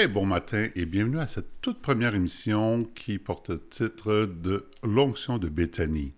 [0.00, 4.64] Hey, bon matin et bienvenue à cette toute première émission qui porte le titre de
[4.82, 6.14] L'onction de Béthanie.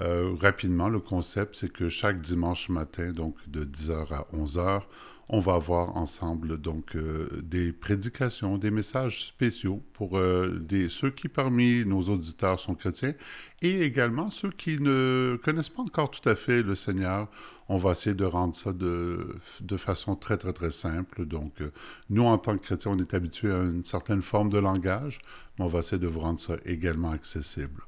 [0.00, 4.80] Euh, rapidement, le concept, c'est que chaque dimanche matin, donc de 10h à 11h,
[5.28, 11.28] on va avoir ensemble donc euh, des prédications, des messages spéciaux pour euh, ceux qui
[11.28, 13.12] parmi nos auditeurs sont chrétiens
[13.60, 17.28] et également ceux qui ne connaissent pas encore tout à fait le Seigneur.
[17.70, 21.26] On va essayer de rendre ça de, de façon très très très simple.
[21.26, 21.70] Donc euh,
[22.08, 25.20] nous en tant que chrétiens, on est habitués à une certaine forme de langage,
[25.58, 27.82] mais on va essayer de vous rendre ça également accessible.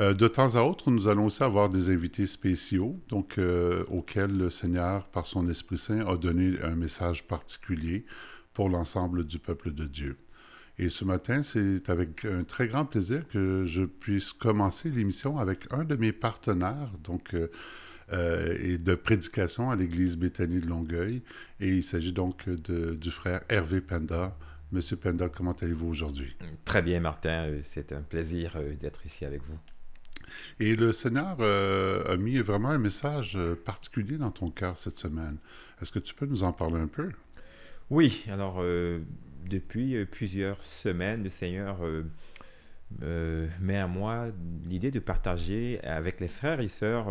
[0.00, 4.36] Euh, de temps à autre, nous allons aussi avoir des invités spéciaux, donc euh, auxquels
[4.36, 8.04] le Seigneur, par son Esprit Saint, a donné un message particulier
[8.54, 10.16] pour l'ensemble du peuple de Dieu.
[10.78, 15.72] Et ce matin, c'est avec un très grand plaisir que je puisse commencer l'émission avec
[15.72, 17.36] un de mes partenaires, donc
[18.58, 21.22] et de prédication à l'Église Béthanie de Longueuil.
[21.60, 24.36] Et il s'agit donc de, du frère Hervé Penda.
[24.72, 26.36] Monsieur Penda, comment allez-vous aujourd'hui?
[26.64, 27.50] Très bien, Martin.
[27.62, 29.58] C'est un plaisir d'être ici avec vous.
[30.60, 34.96] Et le Seigneur euh, a mis vraiment un message euh, particulier dans ton cœur cette
[34.96, 35.36] semaine.
[35.80, 37.10] Est-ce que tu peux nous en parler un peu?
[37.90, 39.00] Oui, alors euh,
[39.48, 41.80] depuis plusieurs semaines, le Seigneur
[43.00, 44.28] met à moi
[44.64, 47.08] l'idée de partager avec les frères et sœurs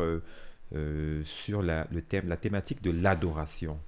[1.23, 3.79] sur la, le thème, la thématique de l'adoration.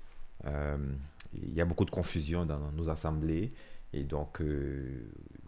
[0.45, 3.51] il y a beaucoup de confusion dans nos assemblées
[3.93, 4.41] et donc,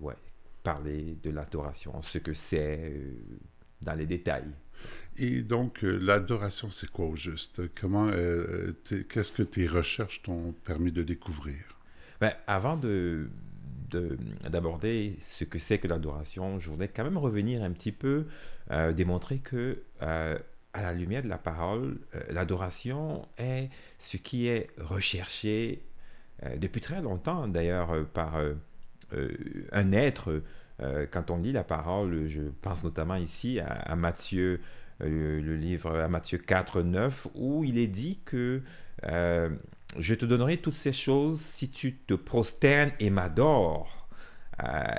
[0.02, 0.16] ouais,
[0.64, 2.94] parler de l'adoration, ce que c'est,
[3.82, 4.52] dans les détails.
[5.18, 7.62] Et donc, euh, l'adoration, c'est quoi au juste?
[7.80, 8.74] Comment, euh,
[9.10, 11.58] qu'est-ce que tes recherches t'ont permis de découvrir?
[12.22, 13.30] Ben, avant de,
[14.50, 18.26] d'aborder ce que c'est que l'adoration, je voudrais quand même revenir un petit peu,
[18.72, 19.82] euh, démontrer que
[20.78, 21.98] à la lumière de la parole,
[22.30, 25.82] l'adoration est ce qui est recherché
[26.58, 28.40] depuis très longtemps, d'ailleurs, par
[29.72, 30.44] un être
[30.82, 34.62] euh, quand on lit la parole, je pense notamment ici à, Matthieu,
[35.02, 38.62] euh, le livre à Matthieu 4, 9, où il est dit que
[39.06, 39.50] euh,
[39.98, 44.08] je te donnerai toutes ces choses si tu te prosternes et m'adores.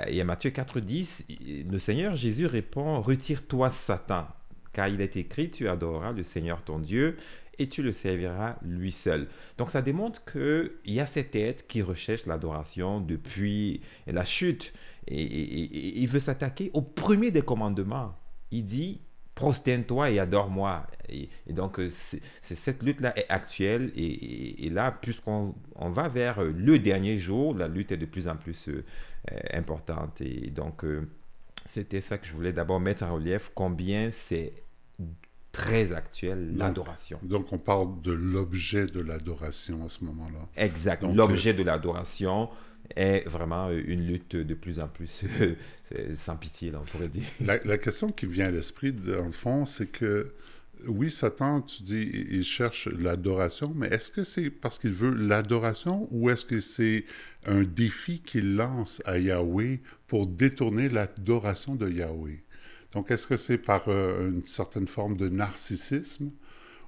[0.07, 1.25] et à Matthieu 4, 10,
[1.69, 4.27] le Seigneur Jésus répond, retire-toi Satan,
[4.73, 7.17] car il est écrit, tu adoreras le Seigneur ton Dieu
[7.57, 9.27] et tu le serviras lui seul.
[9.57, 14.73] Donc ça démontre qu'il y a cet être qui recherche l'adoration depuis la chute
[15.07, 18.15] et, il veut s'attaquer au premier des commandements.
[18.51, 19.01] Il dit
[19.35, 20.85] prosterne-toi et adore-moi.
[21.07, 23.91] Et, donc, cette lutte-là est actuelle.
[23.95, 28.35] Et, là, puisqu'on on va vers le dernier jour, la lutte est de plus en
[28.35, 28.83] plus euh,
[29.53, 30.19] importante.
[30.19, 31.09] Et donc, euh,
[31.69, 34.53] c'était ça que je voulais d'abord mettre en relief, combien c'est
[35.51, 37.19] très actuel, l'adoration.
[37.21, 40.47] Donc, on parle de l'objet de l'adoration à ce moment-là.
[40.57, 42.49] Exact, l'objet de l'adoration
[42.95, 45.25] est vraiment une lutte de plus en plus
[46.15, 47.23] sans pitié, là, on pourrait dire.
[47.39, 50.33] La, question qui vient à l'esprit, dans le fond, c'est que
[50.87, 56.07] oui, Satan, tu dis, il cherche l'adoration, mais est-ce que c'est parce qu'il veut l'adoration
[56.11, 57.05] ou est-ce que c'est
[57.45, 62.43] un défi qu'il lance à Yahweh pour détourner l'adoration de Yahweh?
[62.93, 66.31] Donc, est-ce que c'est par euh, une certaine forme de narcissisme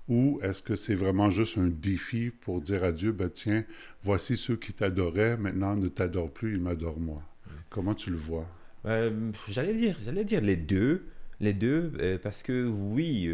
[0.07, 3.63] ou est-ce que c'est vraiment juste un défi pour dire à Dieu, ben tiens,
[4.03, 7.21] voici ceux qui t'adoraient, maintenant ne t'adorent plus, ils m'adorent moi?
[7.69, 8.47] Comment tu le vois?
[8.85, 11.05] Euh, J'allais dire, j'allais dire les deux,
[11.41, 13.27] les deux, euh, parce que oui,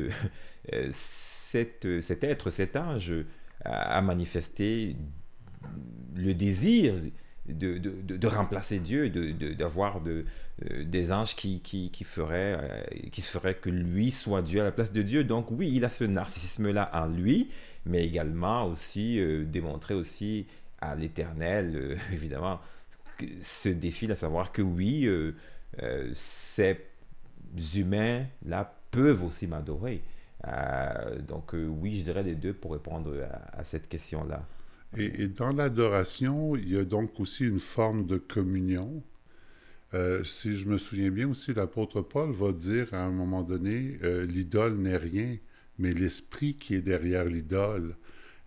[0.73, 3.13] euh, cet, être, cet ange
[3.63, 4.95] a, manifesté
[6.15, 6.95] le désir
[7.47, 10.25] de, de, de, remplacer Dieu, d'avoir de,
[10.65, 13.21] euh, des anges qui, qui, qui, feraient, euh, qui
[13.61, 15.23] que lui soit Dieu à la place de Dieu.
[15.23, 17.49] Donc oui, il a ce narcissisme-là en lui,
[17.85, 20.47] mais également aussi euh, démontrer aussi
[20.81, 22.59] à l'Éternel, évidemment,
[23.41, 25.09] ce défi, à savoir que oui,
[27.57, 30.01] ces humains-là peuvent aussi m'adorer.
[31.27, 33.13] donc oui, je dirais les deux pour répondre
[33.53, 34.45] à cette question-là.
[34.95, 39.03] Et, dans l'adoration, il y a donc aussi une forme de communion.
[39.93, 43.97] Euh, si je me souviens bien aussi, l'apôtre Paul va dire à un moment donné,
[44.03, 45.37] euh, l'idole n'est rien,
[45.77, 47.95] mais l'esprit qui est derrière l'idole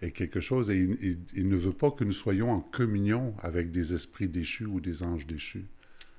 [0.00, 0.88] est quelque chose, et
[1.34, 5.02] il, ne veut pas que nous soyons en communion avec des esprits déchus ou des
[5.02, 5.66] anges déchus.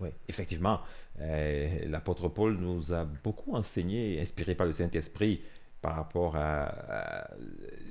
[0.02, 0.82] Oui, effectivement,
[1.22, 5.44] euh, l'apôtre Paul nous a beaucoup enseigné, inspiré par le Saint-Esprit,
[5.80, 7.30] par rapport à,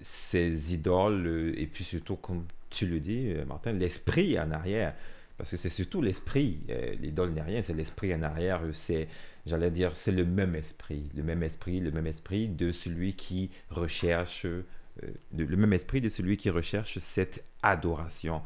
[0.02, 4.94] ces idoles et puis surtout, comme tu le dis, euh, Martin, l'esprit en arrière.
[5.38, 6.60] Parce que c'est surtout l'esprit.
[6.68, 8.60] Euh, l'idole n'est rien, c'est l'esprit en arrière.
[8.72, 9.08] C'est,
[9.46, 11.10] j'allais dire, c'est le même esprit.
[11.16, 16.36] Le même esprit, le même esprit de celui qui recherche, le même esprit de celui
[16.36, 18.42] qui recherche cette adoration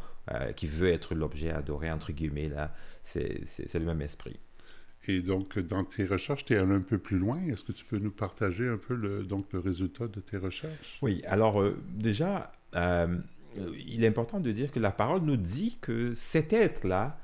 [0.56, 2.72] qui veut être l'objet adoré, entre guillemets, là,
[3.04, 4.38] c'est le même esprit.
[5.06, 7.38] Et donc, dans tes recherches, tu es allé un peu plus loin.
[7.48, 10.98] Est-ce que tu peux nous partager un peu le, donc, le résultat de tes recherches?
[11.02, 11.62] Oui, alors
[11.92, 12.50] déjà,
[13.86, 17.18] il est important de dire que la parole nous dit que cet être-là,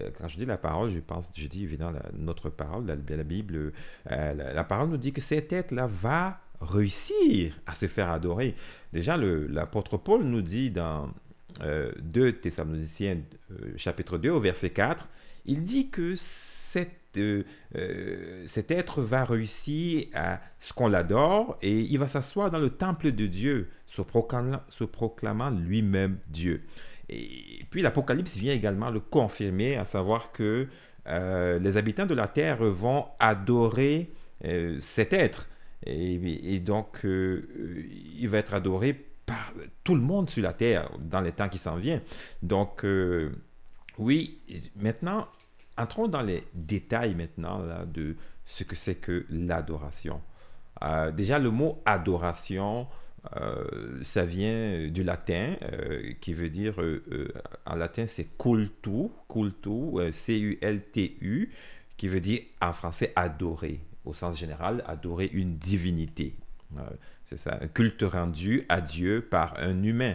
[0.00, 3.22] euh, quand je dis la parole, je pense, je dis évidemment notre parole, la, la
[3.22, 3.72] Bible,
[4.10, 8.54] euh, la, parole nous dit que cet être-là va réussir à se faire adorer.
[8.92, 11.08] Déjà, l'apôtre Paul nous dit dans
[11.60, 13.18] 2 euh, Thessaloniciens
[13.76, 15.08] chapitre 2 au verset 4,
[15.46, 17.18] il dit que cet,
[18.46, 23.12] cet être va réussir à ce qu'on l'adore et il va s'asseoir dans le temple
[23.12, 26.62] de Dieu, se proclamant lui-même Dieu.
[27.08, 30.68] Et puis l'Apocalypse vient également le confirmer, à savoir que
[31.06, 34.10] euh, les habitants de la terre vont adorer
[34.44, 35.48] euh, cet être.
[35.86, 37.48] Et, donc, euh,
[38.18, 39.52] il va être adoré par
[39.84, 42.02] tout le monde sur la terre dans les temps qui s'en viennent.
[42.42, 42.84] Donc,
[43.98, 44.40] oui,
[44.74, 45.28] maintenant,
[45.76, 48.16] entrons dans les détails maintenant de
[48.46, 50.20] ce que c'est que l'adoration.
[51.14, 52.88] déjà, le mot adoration,
[53.36, 57.32] euh, ça vient du latin, euh, qui veut dire, euh,
[57.66, 61.52] en latin, c'est cultu, cultu, C-U-L-T-U,
[61.96, 66.34] qui veut dire en français adorer, au sens général, adorer une divinité.
[67.28, 70.14] C'est ça, un culte rendu à Dieu par un humain.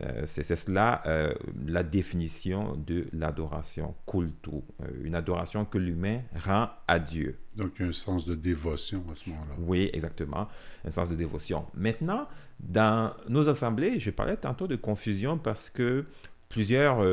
[0.00, 1.32] Euh, c'est cela euh,
[1.66, 7.36] la définition de l'adoration, kultu, euh, une adoration que l'humain rend à Dieu.
[7.56, 9.54] Donc un sens de dévotion à ce moment-là.
[9.58, 10.48] Oui, exactement,
[10.84, 11.66] un sens de dévotion.
[11.74, 12.28] Maintenant,
[12.60, 16.06] dans nos assemblées, je parlais tantôt de confusion parce que
[16.48, 17.04] plusieurs,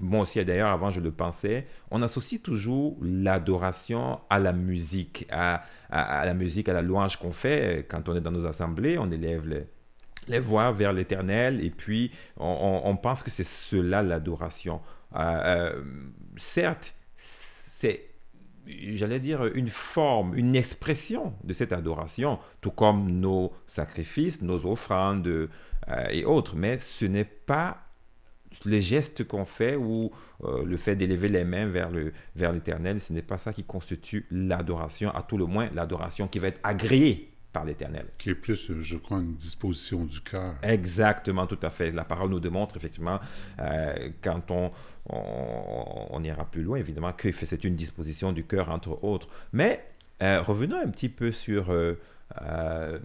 [0.00, 5.64] moi aussi d'ailleurs avant je le pensais, on associe toujours l'adoration à la musique, à,
[5.90, 9.66] la musique, à la louange qu'on fait quand on est dans nos assemblées, on élève
[10.28, 14.80] les voix vers l'éternel, et puis on, pense que c'est cela l'adoration.
[15.14, 15.82] Euh, euh,
[16.36, 18.08] certes, c'est,
[18.66, 25.26] j'allais dire, une forme, une expression de cette adoration, tout comme nos sacrifices, nos offrandes
[25.26, 25.48] euh,
[26.10, 27.83] et autres, mais ce n'est pas
[28.64, 30.10] les gestes qu'on fait ou
[30.42, 34.26] le fait d'élever les mains vers, le, vers l'éternel, ce n'est pas ça qui constitue
[34.30, 38.08] l'adoration, à tout le moins l'adoration qui va être agréée par l'Éternel.
[38.18, 40.56] Qui est plus, je crois, une disposition du cœur.
[40.62, 41.92] Exactement, tout à fait.
[41.92, 43.20] La parole nous démontre effectivement,
[43.60, 44.70] euh, quand on,
[45.08, 49.28] on, ira plus loin, évidemment, que c'est une disposition du cœur, entre autres.
[49.52, 49.82] Mais
[50.22, 51.70] euh, revenons un petit peu sur...
[52.42, 52.98] Euh,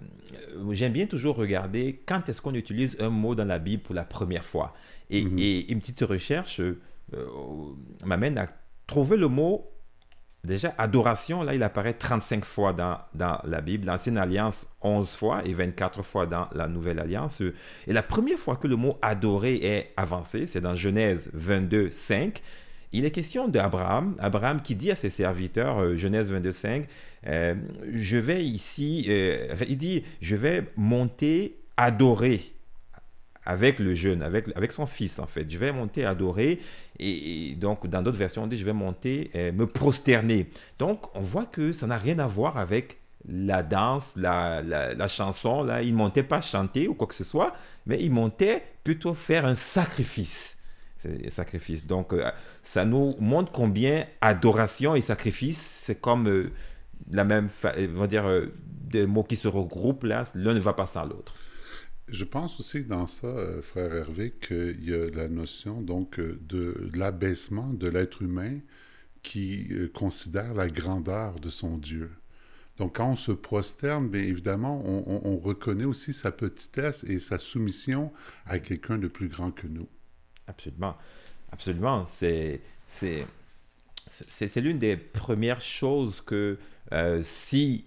[0.71, 4.05] j'aime bien toujours regarder quand est-ce qu'on utilise un mot dans la Bible pour la
[4.05, 4.73] première fois.
[5.09, 5.37] Et, mhm.
[5.39, 6.61] et une petite recherche
[8.05, 8.47] m'amène à
[8.87, 9.69] trouver le mot
[10.45, 15.41] Déjà, adoration, là, il apparaît 35 fois dans, dans la Bible, l'Ancienne Alliance 11 fois
[15.45, 17.41] et 24 fois dans la Nouvelle Alliance.
[17.87, 22.41] Et la première fois que le mot adorer est avancé, c'est dans Genèse 22, 5.
[22.91, 26.87] Il est question d'Abraham, Abraham qui dit à ses serviteurs, euh, Genèse 22, 5,
[27.27, 27.55] euh,
[27.93, 32.41] je vais ici, euh, il dit, je vais monter adorer
[33.49, 35.49] avec le jeune, avec, avec son fils en fait.
[35.49, 36.59] Je vais monter adorer
[36.99, 40.51] et, donc dans d'autres versions on dit je vais monter euh, me prosterner.
[40.77, 45.63] Donc on voit que ça n'a rien à voir avec la danse, la, la, chanson.
[45.63, 47.53] Là, il montait pas chanter ou quoi que ce soit,
[47.87, 50.58] mais il montait plutôt faire un sacrifice.
[51.05, 51.85] Un sacrifice.
[51.85, 52.29] Donc euh,
[52.63, 56.51] ça nous montre combien adoration et sacrifice c'est comme euh,
[57.11, 58.25] la même, on va dire
[58.89, 60.25] des mots qui se regroupent là.
[60.35, 61.33] L'un ne va pas sans l'autre.
[62.11, 66.39] Je pense aussi dans ça, euh, frère Hervé, qu'il y a la notion donc euh,
[66.41, 68.57] de l'abaissement de l'être humain
[69.21, 72.09] qui euh, considère la grandeur de son Dieu.
[72.77, 78.11] Donc quand on se prosterne, bien évidemment, on, reconnaît aussi sa petitesse et sa soumission
[78.45, 79.87] à quelqu'un de plus grand que nous.
[80.49, 80.95] Absolument.
[81.51, 82.05] Absolument.
[82.05, 83.25] C'est, c'est,
[84.09, 86.57] c'est, l'une des premières choses que
[87.21, 87.85] si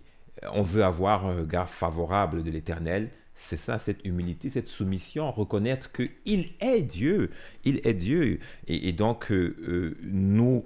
[0.53, 5.91] on veut avoir un regard favorable de l'Éternel, c'est ça, cette humilité, cette soumission, reconnaître
[5.91, 7.31] qu'il est Dieu.
[7.65, 8.39] Il est Dieu.
[8.69, 10.65] Et, donc, euh, euh, nous,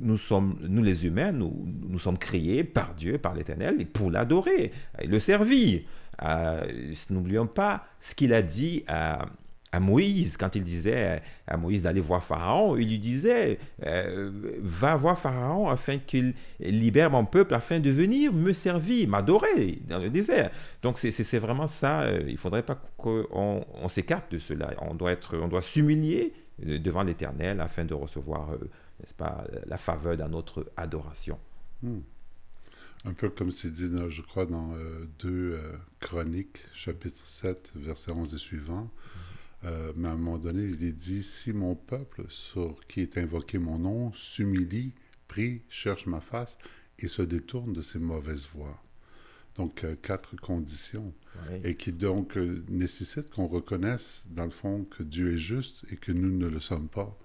[0.00, 4.72] nous sommes, nous les humains, nous, nous sommes créés par Dieu, par l'Éternel, pour l'adorer,
[5.00, 5.82] et le servir.
[6.22, 9.26] Euh, n'oublions pas ce qu'il a dit à
[9.72, 14.96] à Moïse, quand il disait à Moïse d'aller voir Pharaon, il lui disait, euh, va
[14.96, 20.08] voir Pharaon afin qu'il libère mon peuple, afin de venir me servir, m'adorer dans le
[20.10, 20.50] désert.
[20.82, 24.72] Donc c'est vraiment ça, euh, il ne faudrait pas qu'on on, s'écarte de cela.
[24.80, 26.32] On doit, être, on doit s'humilier
[26.66, 28.50] euh, devant l'Éternel afin de recevoir,
[29.00, 31.38] n'est-ce pas, la faveur dans notre adoration.
[31.82, 32.00] Hmm.
[33.04, 34.74] Un peu comme c'est dit, je crois, dans
[35.20, 35.60] 2
[36.00, 38.90] Chroniques, chapitre 7, verset 11 et suivant.
[39.64, 43.18] Euh, mais à un moment donné, il est dit, si mon peuple, sur qui est
[43.18, 44.92] invoqué mon nom, s'humilie,
[45.26, 46.58] prie, cherche ma face
[46.98, 48.80] et se détourne de ses mauvaises voies.
[49.56, 51.12] Donc, euh, quatre conditions.
[51.64, 55.96] Et qui donc euh, nécessitent qu'on reconnaisse, dans le fond, que Dieu est juste et
[55.96, 57.16] que nous ne le sommes pas.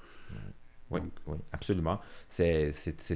[0.89, 1.99] Oui, oui, absolument.
[2.29, 2.71] C'est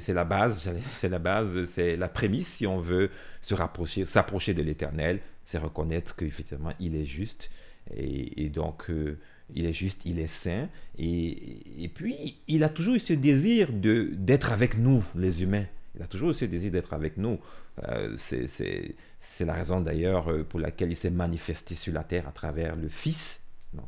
[0.08, 3.10] la base, c'est la base, c'est la prémisse si on veut
[3.40, 7.50] se rapprocher, s'approcher de l'Éternel, c'est reconnaître qu'effectivement il est juste
[7.96, 9.18] et, donc euh,
[9.54, 10.68] il est juste, il est saint
[10.98, 15.66] et, puis il a toujours eu ce désir d'être avec nous, les humains.
[15.94, 17.38] Il a toujours eu ce désir d'être avec nous.
[17.84, 22.32] Euh, c'est la raison d'ailleurs euh, pour laquelle il s'est manifesté sur la terre à
[22.32, 23.40] travers le Fils,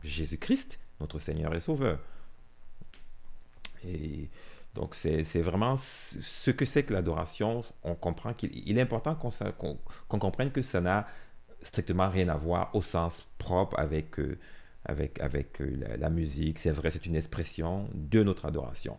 [0.02, 1.98] Jésus-Christ, notre Seigneur et Sauveur.
[3.86, 4.28] Et
[4.74, 7.64] donc, c'est vraiment ce que c'est que l'adoration.
[7.82, 11.08] On comprend qu'il est important qu'on comprenne que ça n'a
[11.62, 14.38] strictement rien à voir au sens propre avec, euh,
[14.84, 16.58] avec, avec euh, la, musique.
[16.58, 18.96] C'est vrai, c'est une expression de notre adoration.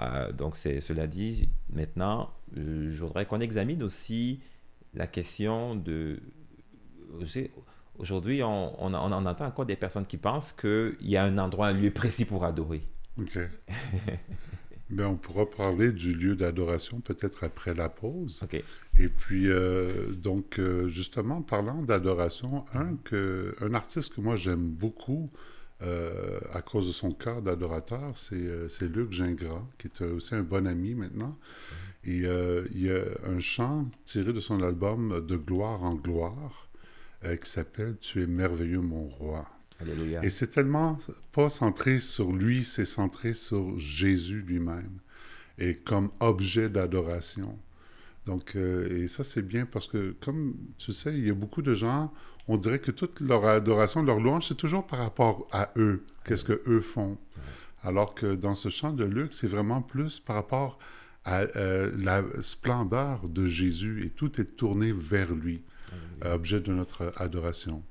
[0.00, 4.40] Euh, donc, cela dit, maintenant, je voudrais qu'on examine aussi
[4.94, 6.20] la question de...
[7.98, 11.68] Aujourd'hui, on, on, on, entend encore des personnes qui pensent qu'il y a un endroit,
[11.68, 12.82] un lieu précis pour adorer.
[13.18, 13.38] OK.
[14.90, 18.46] ben, on pourra parler du lieu d'adoration peut-être après la pause.
[18.98, 24.68] Et puis, euh, donc, euh, justement, parlant d'adoration, un, que, un artiste que moi j'aime
[24.68, 25.30] beaucoup
[25.82, 30.66] euh, à cause de son cœur d'adorateur, c'est Luc Gingras, qui est aussi un bon
[30.66, 31.38] ami maintenant.
[32.04, 36.68] Et il y a un chant tiré de son album De gloire en gloire
[37.22, 39.48] qui s'appelle Tu es merveilleux, mon roi.
[40.22, 40.98] Et c'est tellement
[41.32, 44.98] pas centré sur lui, c'est centré sur Jésus lui-même
[45.58, 47.58] et comme objet d'adoration.
[48.26, 51.62] Donc, euh, et ça, c'est bien parce que, comme tu sais, il y a beaucoup
[51.62, 52.12] de gens,
[52.48, 56.44] on dirait que toute leur adoration, leur louange, c'est toujours par rapport à eux, qu'est-ce
[56.44, 57.18] que eux font.
[57.82, 60.78] Alors que dans ce chant de Luc, c'est vraiment plus par rapport
[61.26, 65.62] à euh, la splendeur de Jésus et tout est tourné vers lui,
[66.22, 67.82] objet de notre adoration.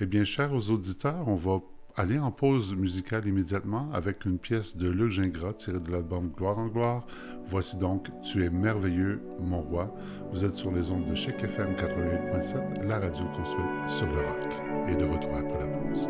[0.00, 1.60] Eh bien, chers auditeurs, on va
[1.96, 6.58] aller en pause musicale immédiatement avec une pièce de Luc Gingras tirée de l'album Gloire
[6.58, 7.06] en gloire.
[7.48, 9.94] Voici donc Tu es merveilleux, mon roi.
[10.32, 14.88] Vous êtes sur les ondes de Chic FM 88.7, la radio construite sur le rock.
[14.88, 16.08] Et de retour après la pause.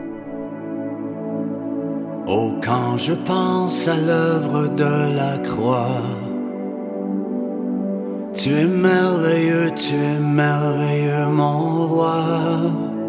[2.28, 6.02] Oh, quand je pense à l'œuvre de la croix,
[8.34, 12.99] tu es merveilleux, tu es merveilleux, mon roi.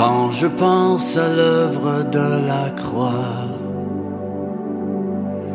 [0.00, 3.44] Quand je pense à l'œuvre de la croix,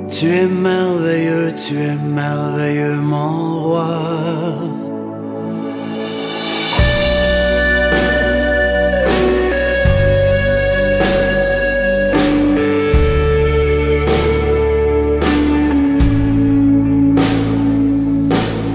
[0.08, 3.88] tu es merveilleux, tu es merveilleux, mon roi.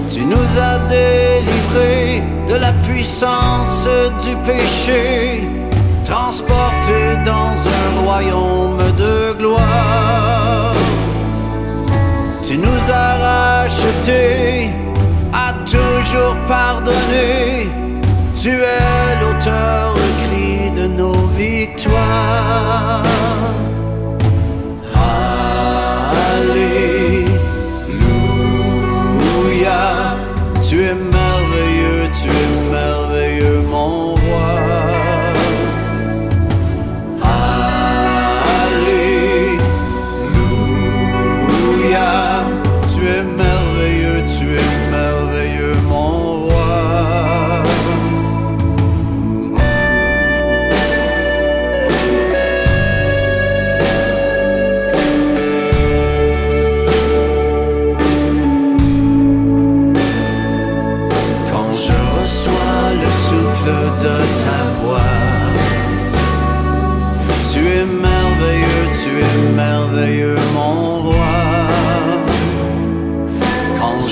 [0.09, 3.87] Tu nous as délivrés de la puissance
[4.25, 5.60] du péché
[6.11, 10.73] transporté dans un royaume de gloire.
[12.45, 14.71] Tu nous as rachetés,
[15.31, 17.69] as toujours pardonné.
[18.41, 23.03] Tu es l'auteur, le cri de nos victoires.
[26.33, 27.41] Alléluia,
[30.67, 31.40] tu es merveilleux,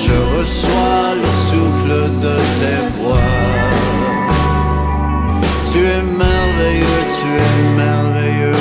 [0.05, 3.31] je reçois le souffle de tes voix,
[5.71, 8.58] tu es merveilleux, tu es merveilleux,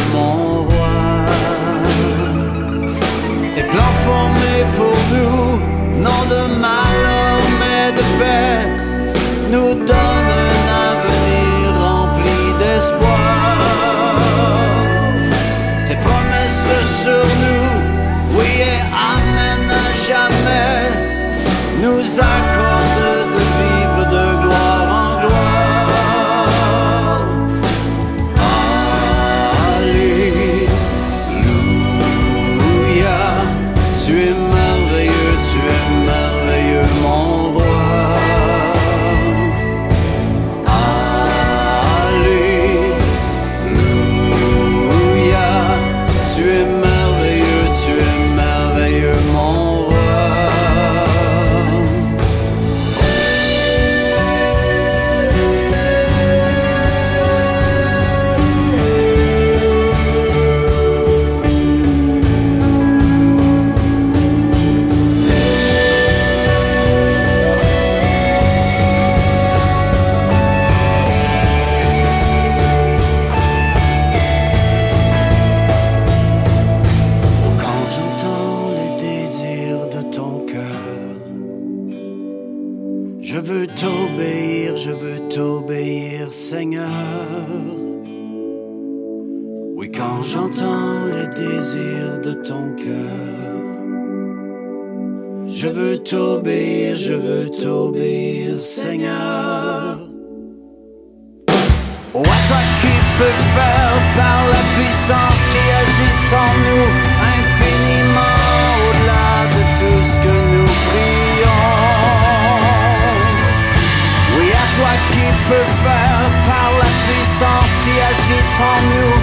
[115.49, 119.15] peux faire par la puissance qui agite en nous.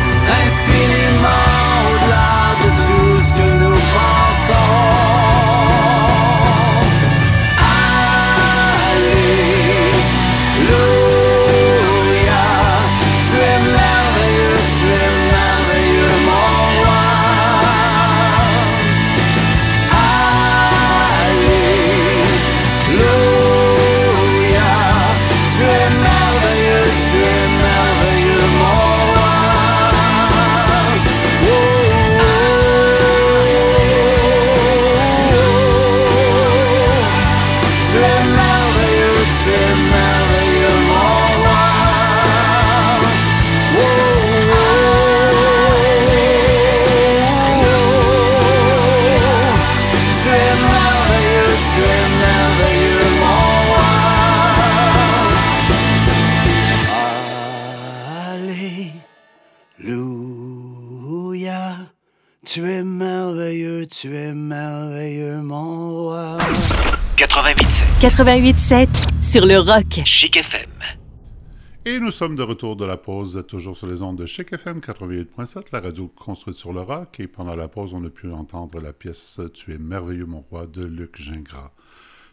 [0.46, 0.95] Infiniment
[68.06, 70.06] 88.7 88.7 sur le rock.
[70.06, 70.70] Chic FM.
[71.86, 74.28] Et nous sommes de retour de la pause, Vous êtes toujours sur les ondes de
[74.28, 77.20] Chic FM 88.7, la radio construite sur le rock.
[77.20, 80.68] Et pendant la pause, on a pu entendre la pièce Tu es merveilleux, mon roi
[80.68, 81.72] de Luc Gingras.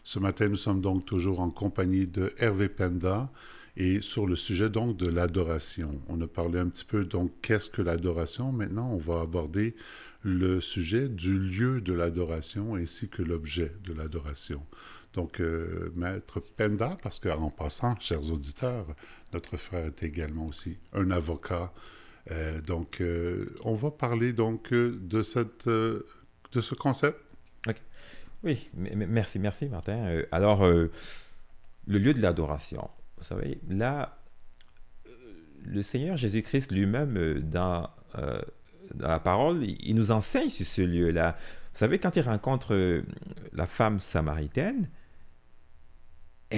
[0.03, 3.31] Ce matin, nous sommes donc toujours en compagnie de Hervé Penda
[3.75, 5.99] et sur le sujet donc de l'adoration.
[6.07, 8.51] On a parlé un petit peu donc qu'est-ce que l'adoration?
[8.51, 9.73] Maintenant, on va aborder
[10.21, 14.61] le sujet du lieu de l'adoration ainsi que l'objet de l'adoration.
[15.13, 18.87] Donc, euh, Maître Penda, parce qu'en passant, chers auditeurs,
[19.31, 21.71] notre frère est également aussi un avocat.
[22.31, 26.05] Euh, donc, euh, on va parler donc de, cette, de
[26.51, 27.19] ce concept.
[28.43, 30.21] Oui, merci, merci Martin.
[30.33, 30.89] Alors, le
[31.87, 34.17] lieu de l'adoration, vous savez, là,
[35.63, 37.89] le Seigneur Jésus-Christ lui-même, dans,
[38.95, 41.37] dans la parole, il, nous enseigne sur ce lieu-là.
[41.71, 43.01] Vous savez, quand il rencontre
[43.53, 44.89] la femme samaritaine,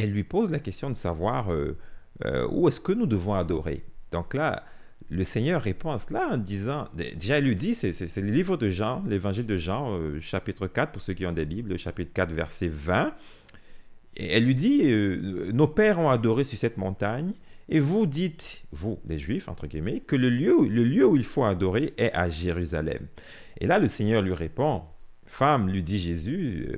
[0.03, 1.77] elle lui pose la question de savoir euh,
[2.25, 3.83] euh, où est-ce que nous devons adorer.
[4.11, 4.63] Donc là,
[5.09, 8.69] le Seigneur répond à cela en disant, déjà il lui dit, c'est le livre de
[8.69, 12.31] Jean, l'évangile de Jean, euh, chapitre 4, pour ceux qui ont des Bibles, chapitre 4,
[12.31, 13.13] verset 20.
[14.17, 14.83] Et elle lui dit,
[15.53, 17.33] nos pères ont adoré sur cette montagne,
[17.67, 21.25] et vous dites, vous les Juifs, entre guillemets, que le lieu, le lieu où il
[21.25, 23.07] faut adorer est à Jérusalem.
[23.59, 24.83] Et là, le Seigneur lui répond,
[25.25, 26.77] femme, lui dit Jésus, euh,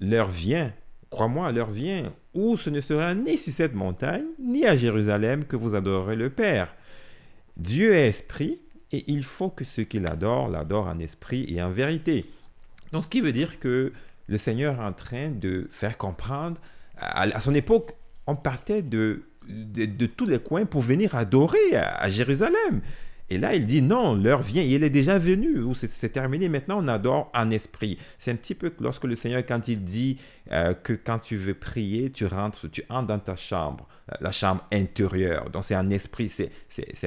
[0.00, 0.74] l'heure vient,
[1.10, 5.56] crois-moi, l'heure vient, où ce ne sera ni sur cette montagne, ni à Jérusalem que
[5.56, 6.72] vous adorerez le Père.
[7.56, 8.60] Dieu est esprit,
[8.92, 12.24] et il faut que ceux qui l'adorent l'adorent en esprit et en vérité.
[12.92, 13.92] Donc, ce qui veut dire que
[14.28, 16.60] le Seigneur est en train de faire comprendre,
[16.96, 17.92] à, son époque,
[18.26, 22.82] on partait de, de, tous les coins pour venir adorer à Jérusalem.
[23.30, 26.82] Et là, il dit non, l'heure vient, elle est déjà venue, ou c'est- terminé, maintenant
[26.82, 27.98] on adore en esprit.
[28.18, 30.16] C'est un petit peu que lorsque le Seigneur, quand il dit
[30.50, 34.30] euh, que quand tu veux prier, tu rentres, tu entres dans ta chambre, euh, la
[34.30, 35.50] chambre intérieure.
[35.50, 36.50] Donc c'est en esprit, c'est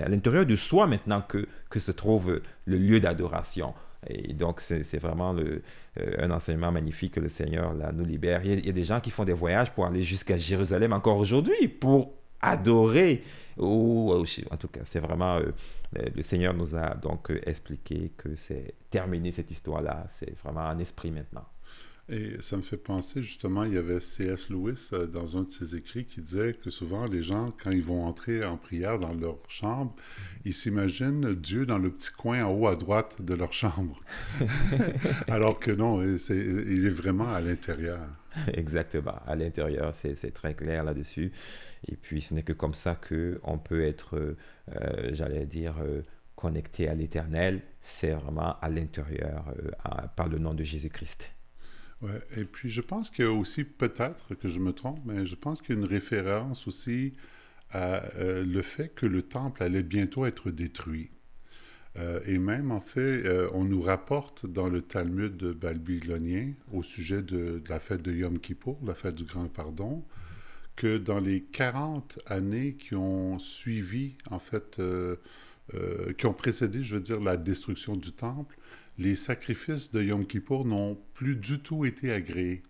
[0.01, 3.73] à l'intérieur de soi maintenant que, que se trouve le lieu d'adoration.
[4.07, 5.61] Et donc, c'est vraiment le,
[5.99, 8.41] euh, un enseignement magnifique que le Seigneur là, nous libère.
[8.43, 11.17] Il y, a, il des gens qui font des voyages pour aller jusqu'à Jérusalem encore
[11.17, 13.23] aujourd'hui, pour adorer.
[13.57, 15.39] Ou, en tout cas, c'est vraiment...
[15.93, 20.05] le, le Seigneur nous a donc euh, expliqué que c'est terminé cette histoire-là.
[20.09, 21.45] C'est vraiment en esprit maintenant.
[22.09, 24.49] Et ça me fait penser, justement, il y avait C.S.
[24.49, 27.83] Lewis euh, dans un de ses écrits qui disait que souvent les gens, quand ils
[27.83, 29.95] vont entrer en prière dans leur chambre,
[30.43, 33.99] ils s'imaginent Dieu dans le petit coin en haut à droite de leur chambre.
[35.27, 38.01] Alors que non, il est vraiment à l'intérieur.
[38.53, 41.31] Exactement, à l'intérieur, c'est, très clair là-dessus.
[41.87, 46.01] Et puis ce n'est que comme ça qu'on peut être, euh, j'allais dire, euh,
[46.35, 49.53] connecté à l'éternel, c'est vraiment à l'intérieur,
[50.15, 51.29] par le nom de Jésus-Christ.
[52.35, 55.35] Et puis je pense qu'il y a aussi, peut-être que je me trompe, mais je
[55.35, 57.13] pense qu'il y a une référence aussi
[57.71, 61.11] à euh, le fait que le temple allait bientôt être détruit.
[61.97, 67.21] Euh, et même, en fait, euh, on nous rapporte dans le Talmud babylonien au sujet
[67.21, 70.03] de, de la fête de Yom Kippour, la fête du Grand Pardon,
[70.75, 74.81] que dans les 40 années qui ont suivi, en fait,
[76.17, 78.57] qui ont précédé, je veux dire, la destruction du temple,
[78.97, 82.61] les sacrifices de Yom Kippour n'ont plus du tout été agréés.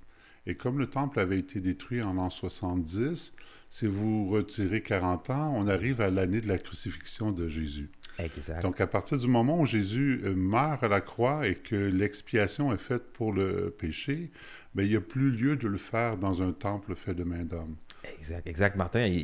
[0.48, 3.34] Et comme le temple avait été détruit en l'an 70,
[3.70, 7.90] si vous retirez 40 ans, on arrive à l'année de la crucifixion de Jésus.
[8.20, 8.62] Exact.
[8.62, 12.74] Donc, à partir du moment où Jésus euh, meurt à la croix et que l'expiation
[12.74, 14.32] est faite pour le péché,
[14.76, 17.44] ben, il n'y a plus lieu de le faire dans un temple fait de main
[17.44, 17.76] d'homme.
[18.18, 19.06] Exact, exact, Martin.
[19.06, 19.16] Et,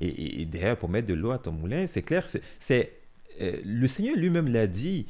[0.00, 2.26] et- et- et d'ailleurs, pour mettre de l'eau à ton moulin, c'est clair,
[2.58, 2.92] c'est
[3.40, 5.06] euh, le Seigneur lui-même l'a dit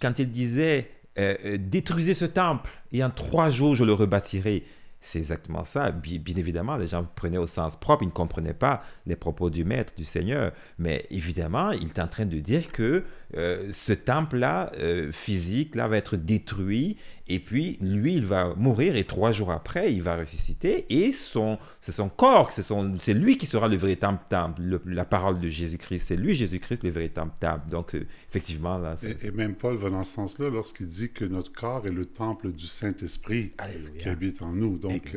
[0.00, 0.88] quand il disait
[1.18, 4.64] euh, euh, détruisez ce temple et en trois jours je le rebâtirai.
[5.00, 5.92] C'est exactement ça.
[5.92, 9.50] Bi- Bien, évidemment, les gens prenaient au sens propre, ils ne comprenaient pas les propos
[9.50, 10.50] du Maître, du Seigneur.
[10.78, 15.88] Mais évidemment, il est en train de dire que euh, ce temple-là, euh, physique, là,
[15.88, 16.96] va être détruit.
[17.28, 20.86] Et puis, lui, il va mourir et trois jours après, il va ressusciter.
[20.88, 24.62] Et son, c'est son corps, c'est, son, c'est lui qui sera le véritable temple.
[24.62, 27.68] Le- la parole de Jésus-Christ, c'est lui, Jésus-Christ, le véritable temple.
[27.68, 29.24] Donc, euh, effectivement, là, c'est...
[29.24, 32.06] Et, et même Paul va dans ce sens-là lorsqu'il dit que notre corps est le
[32.06, 33.52] temple du Saint-Esprit
[33.98, 34.78] qui habite en nous.
[34.78, 35.16] Donc,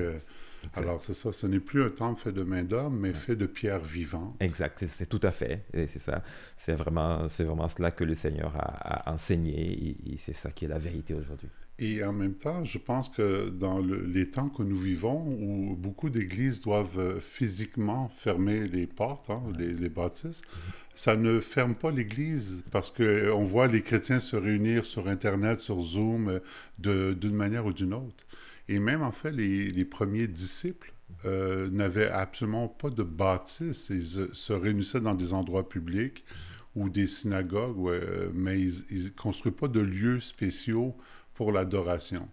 [0.76, 3.46] alors c'est ça, ce n'est plus un temple fait de main d'homme, mais fait de
[3.46, 4.36] pierres vivantes.
[4.40, 5.66] Exact, c'est, tout à fait.
[5.74, 6.24] Et c'est ça.
[6.58, 9.54] C'est vraiment, vraiment cela que le Seigneur a, a enseigné.
[9.72, 11.50] Et, et c'est ça qui est la vérité aujourd'hui.
[11.82, 15.78] Et en même temps, je pense que dans le- les temps que nous vivons, où
[15.78, 20.42] beaucoup d'églises doivent euh, physiquement fermer les portes, hein, les, les bâtisses,
[20.94, 25.80] ça ne ferme pas l'église parce qu'on voit les chrétiens se réunir sur Internet, sur
[25.80, 26.42] Zoom,
[26.86, 28.26] euh, d'une manière ou d'une autre.
[28.70, 30.94] Et même en fait, les, premiers disciples
[31.26, 33.90] euh, n'avaient absolument pas de bâtisse.
[33.90, 36.24] Ils se- se réunissaient dans des endroits publics
[36.76, 40.96] ou des synagogues, euh, mais ils ne construisent pas de lieux spéciaux
[41.34, 42.30] pour l'adoration.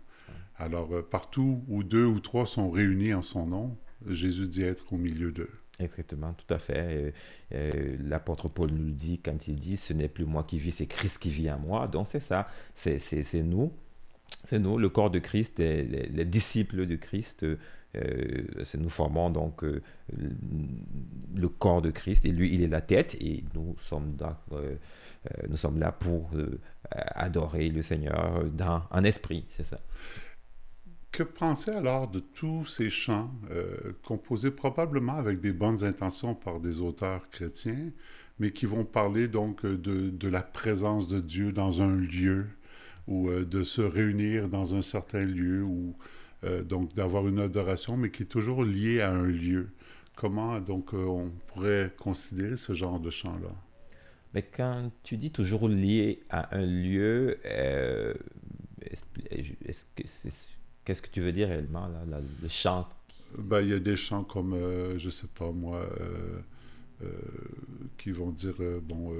[0.58, 4.92] Alors, euh, partout où deux ou trois sont réunis en son nom, Jésus dit être
[4.92, 5.50] au milieu d'eux.
[5.78, 6.74] Exactement, tout à fait.
[6.78, 7.10] Euh,
[7.54, 10.72] euh, l'apôtre Paul nous le dit quand il dit Ce n'est plus moi qui vis,
[10.72, 11.86] c'est Christ qui vit en moi.
[11.88, 12.46] Donc, c'est ça.
[12.74, 13.72] C'est nous.
[14.48, 17.44] C'est nous, le corps de Christ, les, les- les disciples de Christ.
[17.44, 17.56] euh,
[18.64, 19.82] c'est nous formons donc euh,
[21.34, 24.16] le- corps de Christ et lui, il est la tête et nous sommes
[24.52, 24.76] euh,
[25.32, 26.58] euh, nous sommes là pour euh,
[26.90, 29.80] adorer le Seigneur dans, en esprit, c'est ça.
[31.12, 36.60] Que penser alors de tous ces chants euh, composés probablement avec des bonnes intentions par
[36.60, 37.90] des auteurs chrétiens,
[38.38, 42.46] mais qui vont parler donc euh, de, de la présence de Dieu dans un lieu,
[43.06, 45.94] ou euh, de se réunir dans un certain lieu, ou
[46.44, 49.70] euh, donc d'avoir une adoration, mais qui est toujours liée à un lieu.
[50.16, 53.50] Comment donc euh, on pourrait considérer ce genre de chant-là?
[54.34, 58.12] Mais quand tu dis toujours lié à un lieu, euh,
[59.96, 60.04] que
[60.84, 62.88] qu'est-ce que tu veux dire réellement, là, là, le chant
[63.38, 65.88] Ben, il y a des chants comme, euh, je sais pas moi,
[67.02, 67.08] euh,
[67.96, 69.12] qui vont dire, bon,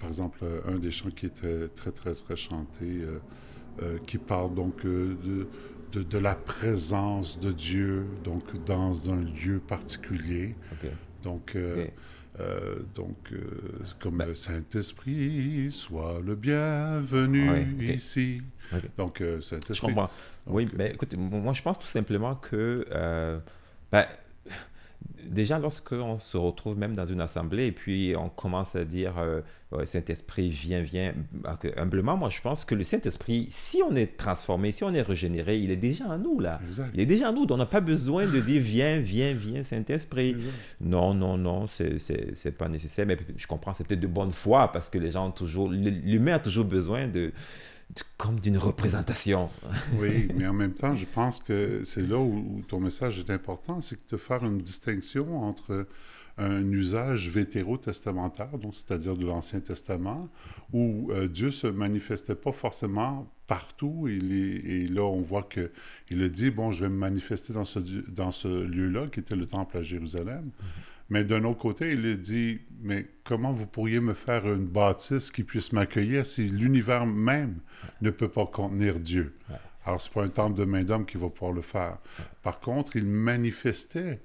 [0.00, 3.18] par exemple, euh, un des chants qui était très, très, très chanté, euh,
[3.82, 5.46] euh, qui parle donc euh, de,
[5.92, 10.54] de, de la présence de Dieu, donc dans un lieu particulier.
[11.22, 11.56] Donc,
[12.94, 13.16] donc
[14.00, 18.40] comme Ben- le Saint-Esprit, soit le bienvenu Ouais, ici.
[18.96, 19.88] Donc, euh, Je Saint-Esprit.
[19.88, 20.10] comprends.
[20.46, 22.86] oui, mais écoute, moi je pense tout simplement que
[23.92, 24.06] ben,
[25.30, 29.40] déjà lorsqu'on se retrouve même dans une assemblée et puis on commence à dire euh,
[29.84, 31.14] Saint-Esprit, viens, viens,
[31.60, 35.02] que, humblement, moi je pense que le Saint-Esprit, si on est transformé, si on est
[35.02, 36.60] régénéré, il est déjà en nous là.
[36.66, 36.90] Exact.
[36.94, 39.62] Il est déjà en nous, donc on n'a pas besoin de dire viens, viens, viens,
[39.62, 40.36] Saint-Esprit.
[40.80, 43.06] Non, non, non, c'est pas nécessaire.
[43.06, 45.70] Mais je comprends, c'est peut-être de bonne foi parce que les gens ont toujours.
[45.70, 47.32] L'humain a toujours besoin de.
[48.16, 49.50] Comme d'une représentation.
[49.94, 53.30] Oui, mais en même temps, je pense que c'est là où, où ton message est
[53.30, 55.86] important, c'est de faire une distinction entre
[56.40, 60.28] un usage vétérotestamentaire, donc c'est-à-dire de l'Ancien Testament,
[60.72, 64.08] où euh, Dieu se manifestait pas forcément partout.
[64.08, 65.70] Et là, on voit que
[66.08, 69.36] il a dit bon, je vais me manifester dans ce dans ce lieu-là, qui était
[69.36, 70.50] le temple à Jérusalem.
[71.10, 75.44] Mais d'un autre côté, il dit mais comment vous pourriez me faire une bâtisse qui
[75.44, 77.58] puisse m'accueillir si l'univers même
[78.00, 79.34] ne peut pas contenir Dieu?
[79.84, 81.98] Alors, c'est pas un temple de main d'homme qui va pouvoir le faire.
[82.42, 84.20] Par contre, il manifestait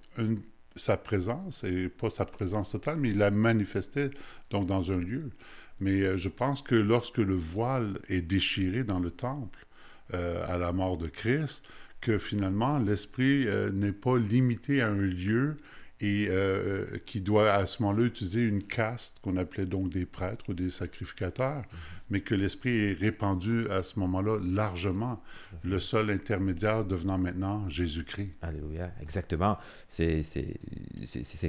[0.76, 4.12] sa présence, et pas sa présence totale, mais il la manifestait
[4.50, 5.32] donc dans un lieu.
[5.80, 9.66] Mais euh, je pense que lorsque le voile est déchiré dans le temple
[10.14, 11.64] euh, à la mort de Christ,
[12.02, 15.58] que finalement l'esprit euh, n'est pas limité à un lieu
[16.02, 20.44] et euh, qui doit à ce moment-là utiliser une caste qu'on appelait donc des prêtres
[20.50, 21.64] ou des sacrificateurs,
[22.10, 25.22] mais que l'esprit est répandu à ce moment-là largement,
[25.64, 28.32] le seul intermédiaire devenant maintenant Jésus-Christ.
[28.42, 29.58] Alléluia, exactement.
[29.88, 30.22] C'est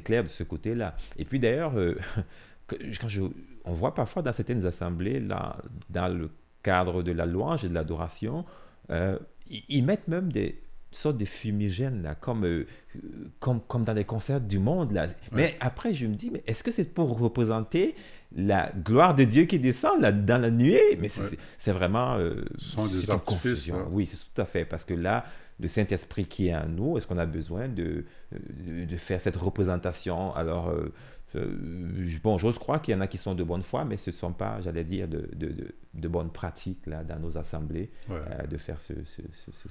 [0.04, 0.96] clair de ce côté-là.
[1.18, 1.96] Et puis d'ailleurs, euh,
[2.68, 3.22] que- quand je,
[3.64, 5.58] on voit parfois dans certaines assemblées, là,
[5.90, 6.30] dans le
[6.62, 8.44] cadre de la louange et de l'adoration,
[8.90, 10.60] euh, ils, ils mettent même des
[10.96, 12.98] sortes de fumigènes, là, comme, euh, euh,
[13.40, 14.92] comme, comme dans les concerts du monde.
[14.92, 15.06] Là.
[15.32, 17.94] Mais après, je me dis, mais est-ce que c'est pour représenter
[18.34, 20.96] la gloire de Dieu qui descend là, dans la nuée?
[21.00, 21.72] Mais c'est Ouais.
[21.72, 22.16] vraiment...
[22.16, 23.76] euh, Ce sont des c'est une artifices, confusion.
[23.78, 23.86] là.
[23.90, 24.64] Oui, c'est tout à fait.
[24.64, 25.24] Parce que là,
[25.60, 29.36] le Saint-Esprit qui est en nous, est-ce qu'on a besoin de, de, de faire cette
[29.36, 30.34] représentation?
[30.34, 30.92] Alors, euh,
[31.34, 31.56] euh,
[32.02, 34.10] je- bon, j'ose croire qu'il y en a qui sont de bonne foi, mais ce
[34.10, 37.90] ne sont pas, j'allais dire, de, de, de, de bonnes pratiques là, dans nos assemblées
[38.08, 38.16] Ouais.
[38.42, 39.68] euh, de faire ce, ce, ce, ce-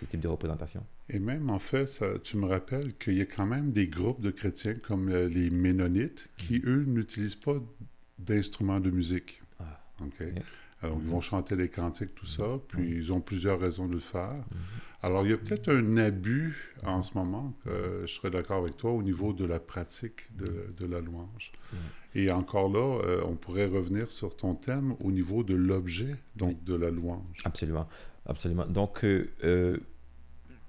[0.00, 0.84] ce type de représentation.
[1.10, 4.20] Et même, en fait, ça- tu me rappelles qu'il y a quand même des groupes
[4.22, 7.56] de chrétiens comme euh, les Ménonites qui, eux, n'utilisent pas
[8.18, 9.42] d'instruments de musique.
[9.58, 9.80] Ah.
[10.02, 10.22] OK?
[10.82, 14.00] Alors, ils vont chanter les cantiques, tout ça, puis ils ont plusieurs raisons de le
[14.00, 14.42] faire.
[15.02, 18.90] Alors, il y a peut-être un abus en ce moment, je serais d'accord avec toi,
[18.92, 21.52] au niveau de la pratique de, de la louange.
[22.14, 26.62] Et encore là, euh, on pourrait revenir sur ton thème au niveau de l'objet, donc
[26.64, 27.42] de la louange.
[27.44, 27.86] Absolument,
[28.26, 28.66] absolument.
[28.66, 29.78] Donc, euh, euh,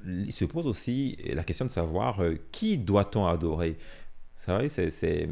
[0.06, 3.78] il se pose aussi la question de savoir euh, qui doit-on adorer?
[4.38, 5.30] C'est vrai, c'est,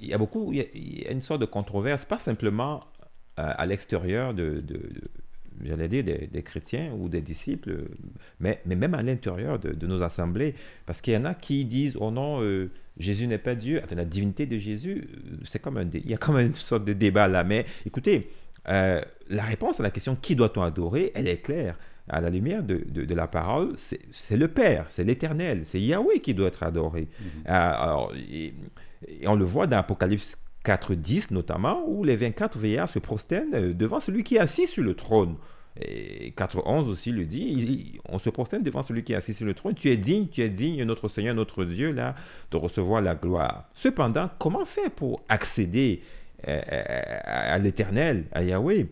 [0.00, 2.18] il y a beaucoup, il y a, il y a une sorte de controverse, pas
[2.18, 2.84] simplement
[3.36, 5.10] à l'extérieur de, de- de-
[5.64, 7.88] j'allais dire, des, des chrétiens ou des disciples,
[8.40, 10.54] mais, mais même à l'intérieur de, de nos assemblées,
[10.86, 13.96] parce qu'il y en a qui disent, oh non, euh, Jésus n'est pas Dieu, Attends,
[13.96, 16.92] la divinité de Jésus, euh, c'est comme un, il y a comme une sorte de
[16.92, 18.30] débat là, mais écoutez,
[18.68, 21.78] euh, la réponse à la question qui doit-on adorer, elle est claire.
[22.08, 26.20] À la lumière de, de- de la parole, c'est le Père, c'est l'Éternel, c'est Yahweh
[26.20, 27.08] qui doit être adoré.
[27.20, 28.54] Euh, alors, et,
[29.08, 33.72] et on le voit dans Apocalypse 4.10 notamment, où les 24 veillards se prosternent euh,
[33.72, 35.36] devant celui qui est assis sur le trône.
[35.80, 39.54] Et 4.11 aussi le dit, on se prosterne devant celui qui est assis sur le
[39.54, 39.74] trône.
[39.74, 42.14] Tu es digne, tu es digne, notre Seigneur, notre Dieu, là,
[42.50, 43.68] de recevoir la gloire.
[43.74, 46.00] Cependant, comment faire pour accéder
[46.48, 48.86] euh, à, à l'Éternel, à Yahweh?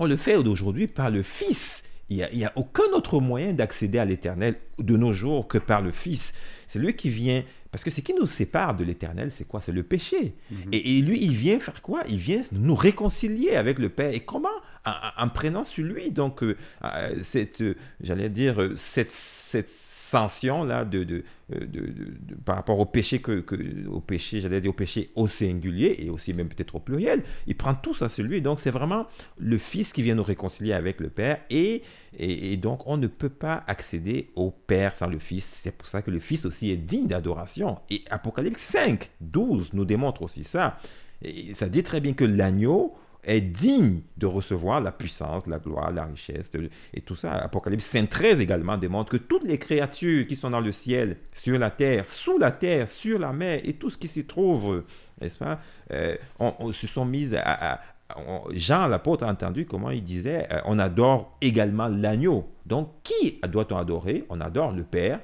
[0.00, 1.84] On le fait aujourd'hui par le Fils.
[2.08, 5.92] Il n'y a aucun autre moyen d'accéder à l'Éternel de nos jours que par le
[5.92, 6.34] Fils.
[6.66, 7.42] C'est lui qui vient...
[7.70, 9.60] Parce que ce qui nous sépare de l'Éternel, c'est quoi?
[9.60, 10.34] C'est le péché.
[10.72, 12.02] et, et lui, il vient faire quoi?
[12.08, 14.12] Il vient nous réconcilier avec le Père.
[14.12, 14.48] Et comment?
[14.84, 19.70] En, en- en prenant sur lui, donc, euh, euh, cette, euh, j'allais dire, cette, cette
[20.12, 21.86] de, de, euh, de- de-
[22.20, 25.96] de- par rapport au péché, que, que- au péché, j'allais dire au péché au singulier
[25.98, 28.40] et aussi même peut-être au pluriel, il prend tout ça sur lui.
[28.42, 29.06] Donc c'est vraiment
[29.38, 31.82] le Fils qui vient nous réconcilier avec le Père et,
[32.18, 35.44] et, et donc on ne peut pas accéder au Père sans le Fils.
[35.44, 37.78] C'est pour ça que le Fils aussi est digne d'adoration.
[37.90, 40.78] Et Apocalypse 5, 12 nous démontre aussi ça.
[41.22, 45.90] Et ça dit très bien que l'agneau est digne de recevoir la puissance, la gloire,
[45.92, 47.32] la richesse de- et tout ça.
[47.32, 51.58] Apocalypse 5, 13 également démontre que toutes les créatures qui sont dans le ciel, sur
[51.58, 54.84] la terre, sous la terre, sur la mer et tout ce qui s'y trouve,
[55.20, 55.58] n'est-ce pas,
[55.92, 57.72] euh, on, on se sont mises à...
[57.74, 57.80] à-
[58.16, 62.48] on- Jean l'apôtre a entendu comment il disait euh, on adore également l'agneau.
[62.66, 64.24] Donc qui doit-on adorer?
[64.30, 65.20] On adore le Père,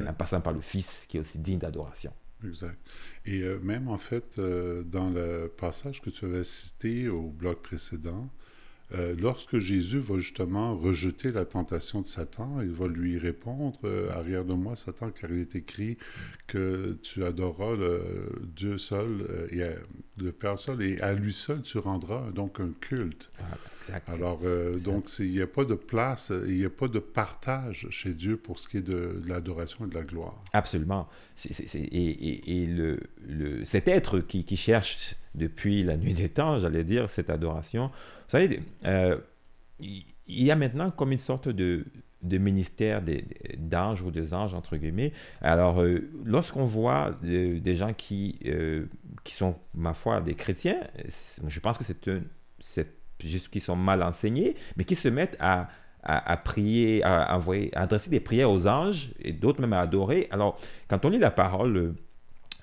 [0.00, 2.10] en passant par le Fils qui est aussi digne d'adoration.
[2.46, 2.78] Exact.
[3.24, 7.62] Et euh, même en fait, euh, dans le passage que tu avais cité au bloc
[7.62, 8.30] précédent,
[8.94, 13.78] euh, lorsque Jésus va justement rejeter la tentation de Satan, il va lui répondre
[14.10, 15.96] Arrière de moi, Satan, car il est écrit
[16.46, 18.02] que tu adoreras le
[18.54, 19.62] Dieu seul et
[20.18, 23.30] le Père seul, et à lui seul tu rendras donc un culte.
[23.80, 24.08] Exact.
[24.08, 27.86] Alors, euh, donc, il n'y a pas de place, il n'y a pas de partage
[27.90, 30.42] chez Dieu pour ce qui est de, de l'adoration et de la gloire.
[30.52, 31.08] Absolument.
[31.46, 31.50] Et
[31.98, 36.84] et- et le, le- cet être qui, qui cherche depuis la nuit des temps, j'allais
[36.84, 37.92] dire, cette adoration, vous
[38.28, 39.16] savez, euh,
[39.80, 41.84] il y a maintenant comme une sorte de,
[42.22, 43.02] de ministère
[43.58, 45.12] d'anges ou des anges, entre guillemets.
[45.40, 48.86] Alors, euh, lorsqu'on voit euh, des gens qui, euh,
[49.24, 50.80] qui sont, ma foi, des chrétiens,
[51.46, 51.84] je pense que
[52.60, 52.88] c'est
[53.20, 55.68] juste qu'ils sont mal enseignés, mais qui se mettent à,
[56.02, 60.28] à, prier, à, envoyer, adresser des prières aux anges et d'autres même à adorer.
[60.30, 60.58] Alors,
[60.88, 61.94] quand on lit la parole,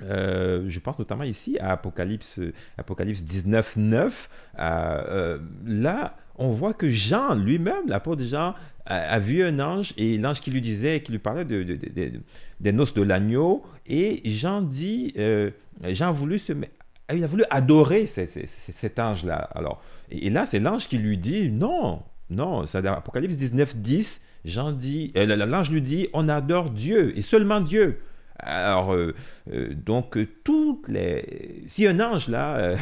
[0.01, 2.39] je pense notamment ici à Apocalypse,
[2.77, 9.43] Apocalypse 19, 9, euh, euh, là, on voit que Jean lui-même, l'apôtre Jean, a, vu
[9.43, 12.21] un ange et l'ange qui lui disait, qui lui parlait de, de- de- de-
[12.59, 13.61] des noces de l'agneau.
[13.85, 15.51] Et Jean dit, euh,
[15.89, 16.71] Jean a voulu se met-
[17.13, 19.35] il a voulu adorer ce- ce- ce- cet ange-là.
[19.53, 24.71] Alors, et, là, c'est l'ange qui lui dit, non, non, c'est Apocalypse 19, 10, Jean
[24.71, 27.99] dit, euh, l'ange lui dit, on adore Dieu et seulement Dieu.
[28.39, 29.13] Alors, euh,
[29.51, 31.63] euh, donc, toutes les...
[31.67, 32.77] si un ange, là, euh,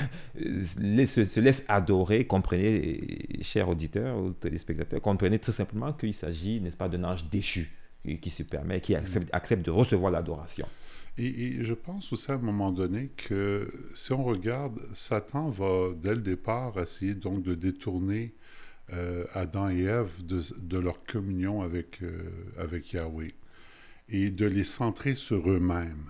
[0.63, 6.77] se, se laisse adorer, comprenez, chers auditeurs ou téléspectateurs, comprenez tout simplement qu'il s'agit, n'est-ce
[6.77, 7.71] pas, d'un ange déchu
[8.21, 10.67] qui, se permet, qui accepte, de recevoir l'adoration.
[11.17, 16.13] Et, je pense aussi à un moment donné que si on regarde, Satan va dès
[16.13, 18.35] le départ essayer donc de détourner
[19.33, 21.99] Adam et Ève de, de leur communion avec,
[22.57, 23.33] avec Yahweh
[24.09, 26.05] et de les centrer sur eux-mêmes.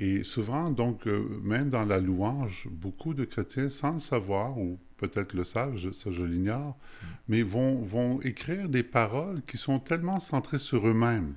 [0.00, 4.78] Et souvent, donc, euh, même dans la louange, beaucoup de chrétiens, sans le savoir, ou
[4.96, 6.76] peut-être le savent, je- ça je l'ignore,
[7.28, 11.34] mais vont, vont écrire des paroles qui sont tellement centrées sur eux-mêmes.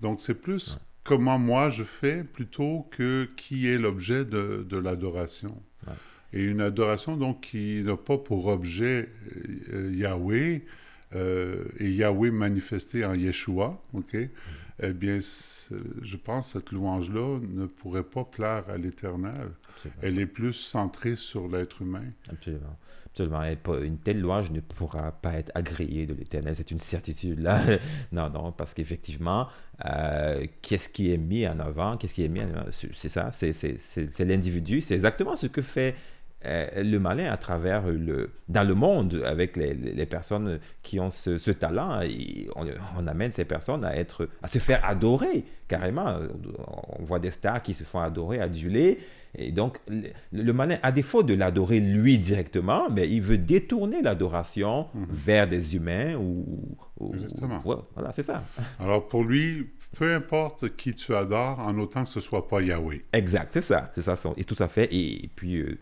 [0.00, 5.60] Donc, c'est plus comment moi je fais plutôt que qui est l'objet de, de l'adoration.
[5.86, 5.92] Ouais.
[6.32, 9.10] Et une adoration, donc, qui n'a pas pour objet
[9.74, 10.62] euh, Yahweh,
[11.16, 14.16] euh, et Yahweh manifesté en Yeshua, OK?
[14.82, 19.50] Eh bien, je pense que cette louange-là ne pourrait pas plaire à l'Éternel.
[20.02, 22.04] Elle est plus centrée sur l'être humain.
[22.30, 22.76] Absolument.
[23.12, 23.42] Absolument.
[23.82, 26.54] Une telle louange ne pourra pas être agréée de l'éternel.
[26.56, 27.60] C'est une certitude là.
[28.12, 29.48] non, non, parce qu'effectivement,
[29.84, 33.32] euh, qu'est-ce qui est mis en avant Qu'est-ce qui est mis en avant C'est ça,
[33.32, 34.80] c'est- l'individu.
[34.80, 35.94] C'est exactement ce que fait
[36.44, 41.50] le malin à travers le, dans le monde avec les, personnes qui ont ce, ce
[41.50, 42.00] talent.
[42.02, 42.66] Et on,
[42.98, 46.16] on amène ces personnes à, être, à se faire adorer carrément.
[46.98, 48.98] On voit des stars qui se font adorer, aduler.
[49.36, 54.02] Et donc, le, le malin, à défaut de l'adorer lui directement, mais il veut détourner
[54.02, 56.76] l'adoration vers des humains ou.
[56.98, 57.62] ou- Exactement.
[57.94, 58.42] Voilà, c'est ça.
[58.80, 63.04] Alors pour lui, peu importe qui tu adores, en autant que ce soit pas Yahweh.
[63.12, 64.88] Exact, c'est ça, c'est ça, et tout à fait.
[64.92, 65.78] Et, puis, euh,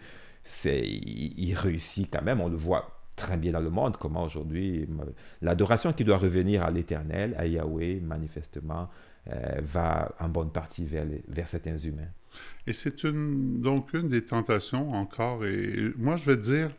[0.49, 4.25] c'est, il, il réussit quand même, on le voit très bien dans le monde, comment
[4.25, 4.87] aujourd'hui,
[5.43, 8.89] l'adoration qui doit revenir à l'éternel, à Yahweh, manifestement,
[9.31, 12.09] euh, va en bonne partie vers, les- vers certains humains.
[12.67, 15.45] Et c'est une, donc une des tentations encore.
[15.45, 16.71] Et moi, je vais te dire,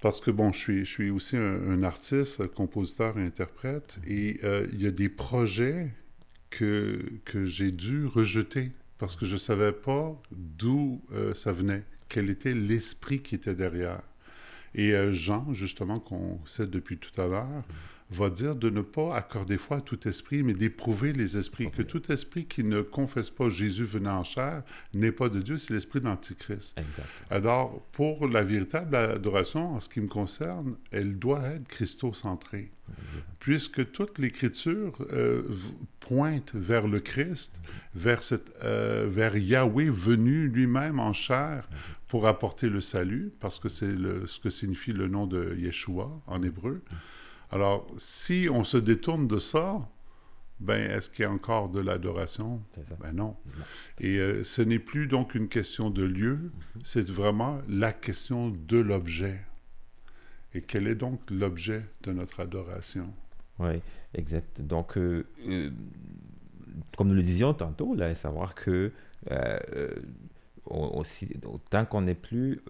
[0.00, 4.38] parce que bon, je suis, je suis aussi un, un artiste, compositeur et interprète, et
[4.44, 5.90] euh, il y a des projets
[6.50, 11.84] que, que j'ai dû rejeter parce que je ne savais pas d'où euh, ça venait,
[12.08, 14.00] quel était l'esprit qui était derrière.
[14.74, 17.64] Et euh, Jean, justement, qu'on sait depuis tout à l'heure,
[18.14, 21.70] va dire de ne pas accorder foi à tout esprit, mais d'éprouver les esprits.
[21.70, 25.58] Que tout esprit qui ne confesse pas Jésus venant en chair n'est pas de Dieu,
[25.58, 26.78] c'est l'esprit d'Antichrist.
[27.30, 32.70] Alors, pour la véritable adoration, en ce qui me concerne, elle doit être christocentrée.
[33.38, 35.42] Puisque toute l'Écriture euh,
[36.00, 37.60] pointe vers le Christ,
[37.94, 41.68] vers, cette, euh, vers Yahweh venu lui-même en chair
[42.08, 43.96] pour apporter le salut, parce que c'est
[44.26, 46.82] ce que signifie le nom de Yeshua en hébreu.
[47.54, 49.88] Alors, si on se détourne de ça,
[50.58, 52.60] ben, est-ce qu'il y a encore de l'adoration?
[53.00, 53.36] Ben non.
[54.00, 56.50] Et euh, ce n'est plus donc une question de lieu,
[56.82, 59.40] c'est vraiment la question de l'objet.
[60.52, 63.14] Et quel est donc l'objet de notre adoration?
[63.60, 63.80] Oui,
[64.14, 64.60] exact.
[64.60, 65.70] Donc, euh, euh,
[66.96, 68.90] comme nous le disions tantôt, là, savoir que
[70.66, 71.28] aussi,
[71.70, 72.60] tant qu'on n'est plus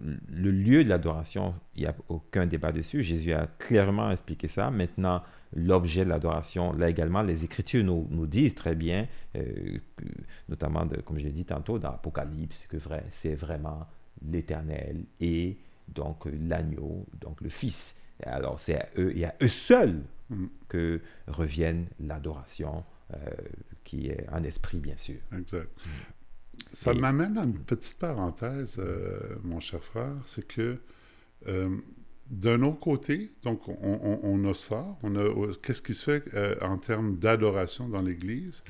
[0.00, 3.02] le lieu de l'adoration, il n'y a aucun débat dessus.
[3.02, 4.70] Jésus a clairement expliqué ça.
[4.70, 5.22] Maintenant,
[5.54, 9.06] l'objet de l'adoration, là également, les Écritures nous, nous disent très bien,
[9.36, 9.78] euh,
[10.48, 13.86] notamment, de, comme je l'ai dit tantôt, dans l'Apocalypse, que vrai, c'est vraiment
[14.22, 15.56] l'Éternel et
[15.88, 17.94] donc l'agneau, donc le Fils.
[18.24, 20.46] Alors, c'est à eux et à eux seuls Mm.
[20.68, 23.16] que revienne l'adoration, euh,
[23.84, 25.16] qui est en esprit, bien sûr.
[25.36, 25.70] Exact.
[26.72, 30.78] Ça Et- m'amène à une petite parenthèse, euh, mon cher frère, c'est que
[31.46, 31.76] euh,
[32.30, 36.04] d'un autre côté, donc on, on- on a ça, on a euh, qu'est-ce qui se
[36.04, 38.62] fait euh, en termes d'adoration dans l'Église,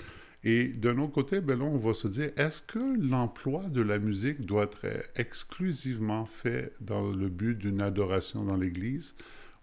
[0.45, 3.99] et d'un autre côté, ben là, on va se dire, est-ce que l'emploi de la
[3.99, 4.87] musique doit être
[5.17, 9.15] exclusivement fait dans le but d'une adoration dans l'Église,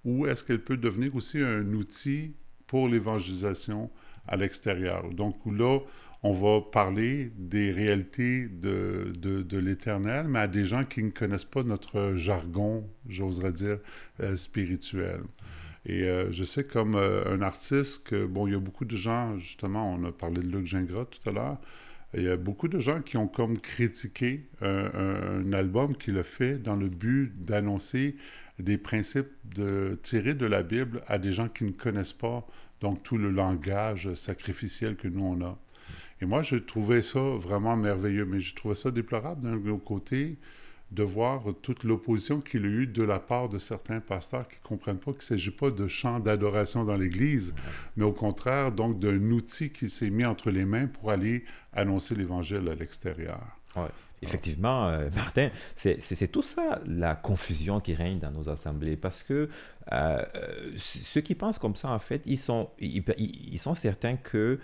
[0.03, 2.33] ou est-ce qu'elle peut devenir aussi un outil
[2.67, 3.89] pour l'évangélisation
[4.27, 5.09] à l'extérieur?
[5.11, 5.79] Donc là,
[6.25, 11.45] on va parler des réalités de, de, l'Éternel, mais à des gens qui ne connaissent
[11.45, 13.77] pas notre jargon, j'oserais dire,
[14.21, 15.21] euh, spirituel.
[15.85, 18.95] Et euh, je sais comme euh, un artiste que, bon, il y a beaucoup de
[18.95, 21.57] gens, justement, on a parlé de Luc Gingras tout à l'heure,
[22.15, 26.57] il y a beaucoup de gens qui ont comme critiqué un, album qu'il a fait
[26.57, 28.15] dans le but d'annoncer
[28.57, 29.29] des principes
[30.01, 32.47] tirés de la Bible à des gens qui ne connaissent pas
[32.81, 35.59] donc tout le langage sacrificiel que nous on a.
[36.25, 40.39] Et moi, je trouvais ça vraiment merveilleux, mais je trouvais ça déplorable d'un côté
[40.89, 44.67] de voir toute l'opposition qu'il a eue de la part de certains pasteurs qui ne
[44.67, 47.53] comprennent pas qu'il ne s'agit pas de chant d'adoration dans l'Église,
[47.95, 52.15] mais au contraire, donc, d'un outil qui s'est mis entre les mains pour aller annoncer
[52.15, 53.39] l'Évangile à l'extérieur.
[53.75, 53.83] Ouais.
[54.23, 58.97] Effectivement, euh, Martin, c'est tout ça la confusion qui règne dans nos assemblées.
[58.97, 59.47] Parce que
[59.91, 60.23] euh,
[60.75, 64.59] ceux qui pensent comme ça, en fait, ils sont, ils, ils sont certains que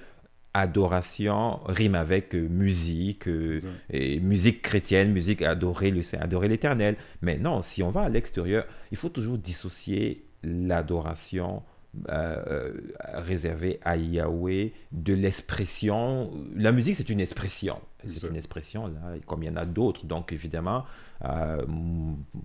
[0.54, 6.96] adoration rime avec euh, musique, euh, et musique chrétienne, musique adorer le adorer l'éternel.
[7.22, 11.64] Mais non, si on va à l'extérieur, il faut toujours dissocier l'adoration
[12.08, 12.72] euh,
[13.16, 16.32] réservée à Yahweh de l'expression.
[16.56, 17.82] La musique, c'est une expression.
[18.08, 20.06] C'est une expression, là, comme il y en a d'autres.
[20.06, 20.86] Donc, évidemment,
[21.26, 21.62] euh,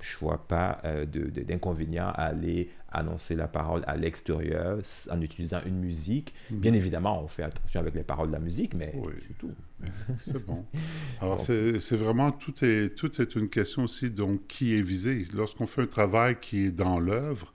[0.03, 4.79] je ne vois pas euh, d'inconvénient à aller annoncer la parole à l'extérieur
[5.13, 6.35] en utilisant une musique.
[6.51, 6.59] -hmm.
[6.59, 9.13] Bien évidemment, on fait attention avec les paroles de la musique, mais oui.
[9.29, 9.55] c'est tout.
[10.25, 10.65] C'est bon.
[11.21, 15.25] Alors, c'est vraiment, tout est, tout est une question aussi, donc, qui est visé.
[15.35, 17.53] Lorsqu'on fait un travail qui est dans l'œuvre,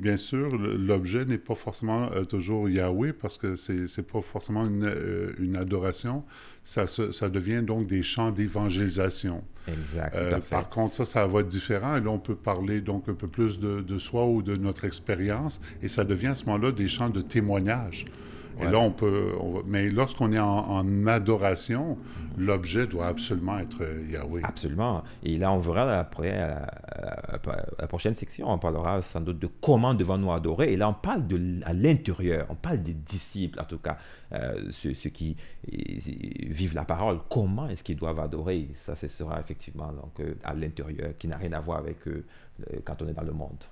[0.00, 4.64] Bien sûr, l'objet n'est pas forcément euh, toujours Yahweh parce que c'est n'est pas forcément
[4.64, 6.24] une, euh, une adoration.
[6.62, 9.42] Ça, ça, devient donc des chants d'évangélisation.
[9.66, 10.14] Exact.
[10.14, 11.96] Euh, par contre, ça, ça va être différent.
[11.96, 14.84] Et là, on peut parler donc un peu plus de, de soi ou de notre
[14.84, 15.60] expérience.
[15.82, 18.06] Et ça devient à ce moment-là des chants de témoignage.
[18.60, 19.32] Et là, on peut.
[19.40, 21.98] On mais lorsqu'on est en, en adoration,
[22.36, 24.42] l'objet doit absolument être Yahweh.
[24.44, 25.02] Absolument.
[25.22, 29.38] Et là, on verra après, à, à, à, la prochaine section, on parlera sans doute
[29.38, 30.72] de comment devons-nous adorer.
[30.72, 33.98] Et là, on parle de à l'intérieur, on parle des disciples, en tout cas,
[34.32, 35.36] euh, ceux, ceux, qui
[35.66, 37.18] vivent la parole.
[37.28, 38.68] Comment est-ce qu'ils doivent adorer?
[38.74, 42.24] Ça, ce sera effectivement donc, euh, à l'intérieur, qui n'a rien à voir avec euh,
[42.84, 43.64] quand on est dans le monde.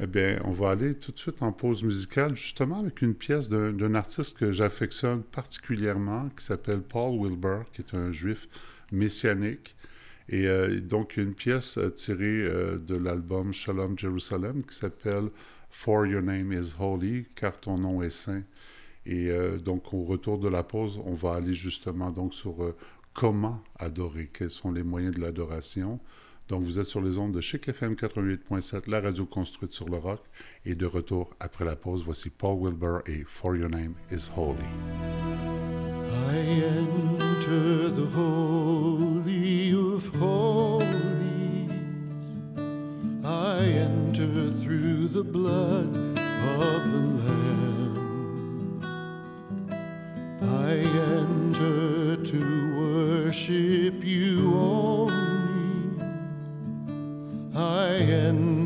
[0.00, 3.48] Eh bien, on va aller tout de suite en pause musicale, justement avec une pièce
[3.48, 8.48] d'un artiste que j'affectionne particulièrement, qui s'appelle Paul Wilbur, qui est un juif
[8.90, 9.74] messianique.
[10.28, 15.28] Et euh, donc, une pièce euh, tirée euh, de l'album Shalom Jerusalem qui s'appelle
[15.70, 18.42] For Your Name is Holy, car ton nom est saint.
[19.04, 19.32] Et
[19.64, 22.72] donc, au retour de la pause, on va aller justement donc sur
[23.14, 25.98] comment adorer, quels sont les moyens de l'adoration.
[26.48, 29.96] Donc, vous êtes sur les ondes de Chic FM 88.7, la radio construite sur le
[29.96, 30.20] rock.
[30.66, 34.58] Et de retour après la pause, voici Paul Wilbur et For Your Name is Holy.
[36.12, 40.86] I enter the holy of holies.
[43.24, 46.18] I enter through the blood
[46.58, 48.82] of the Lamb.
[50.42, 50.72] I
[51.16, 52.40] enter to
[52.76, 54.91] worship you only.
[57.62, 58.61] I enter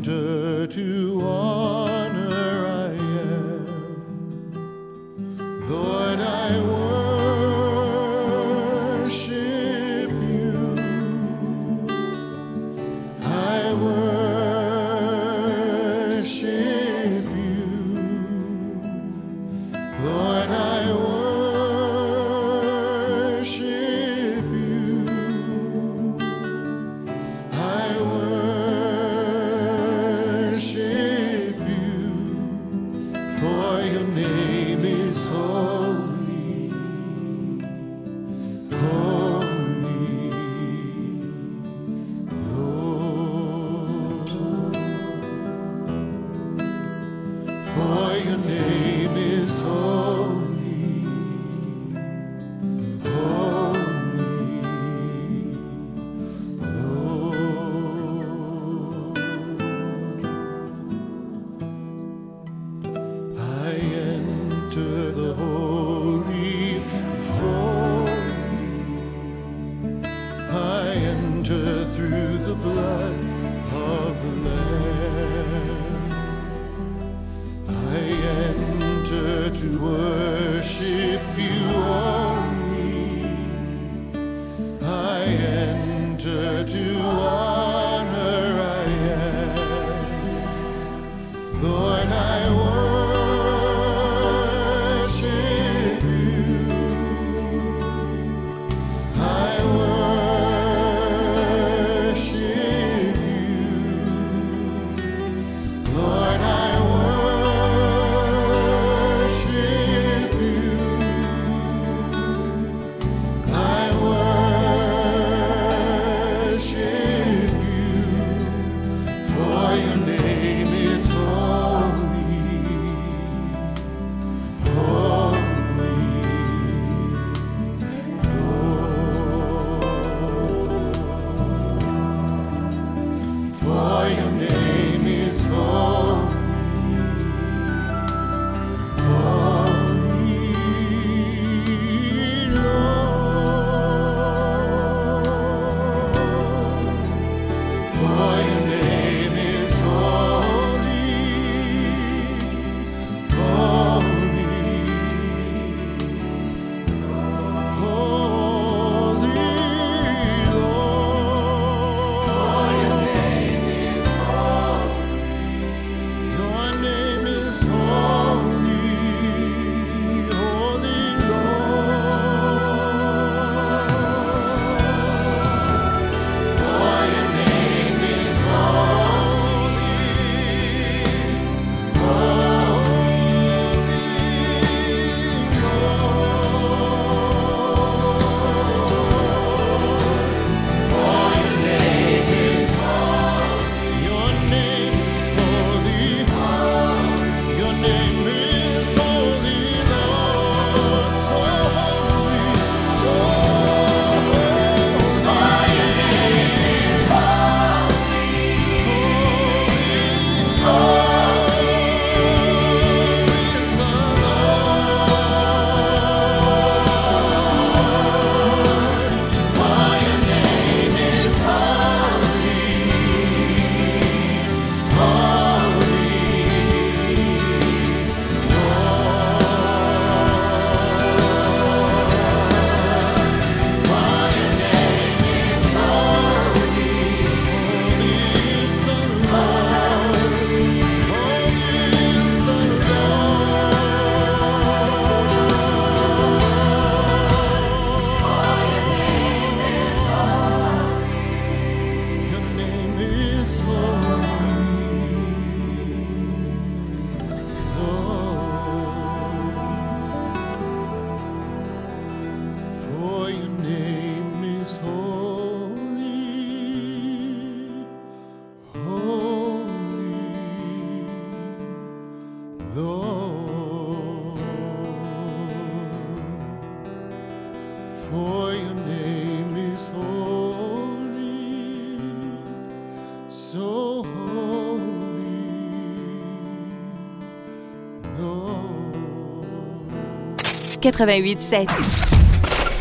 [290.91, 291.67] 88.7.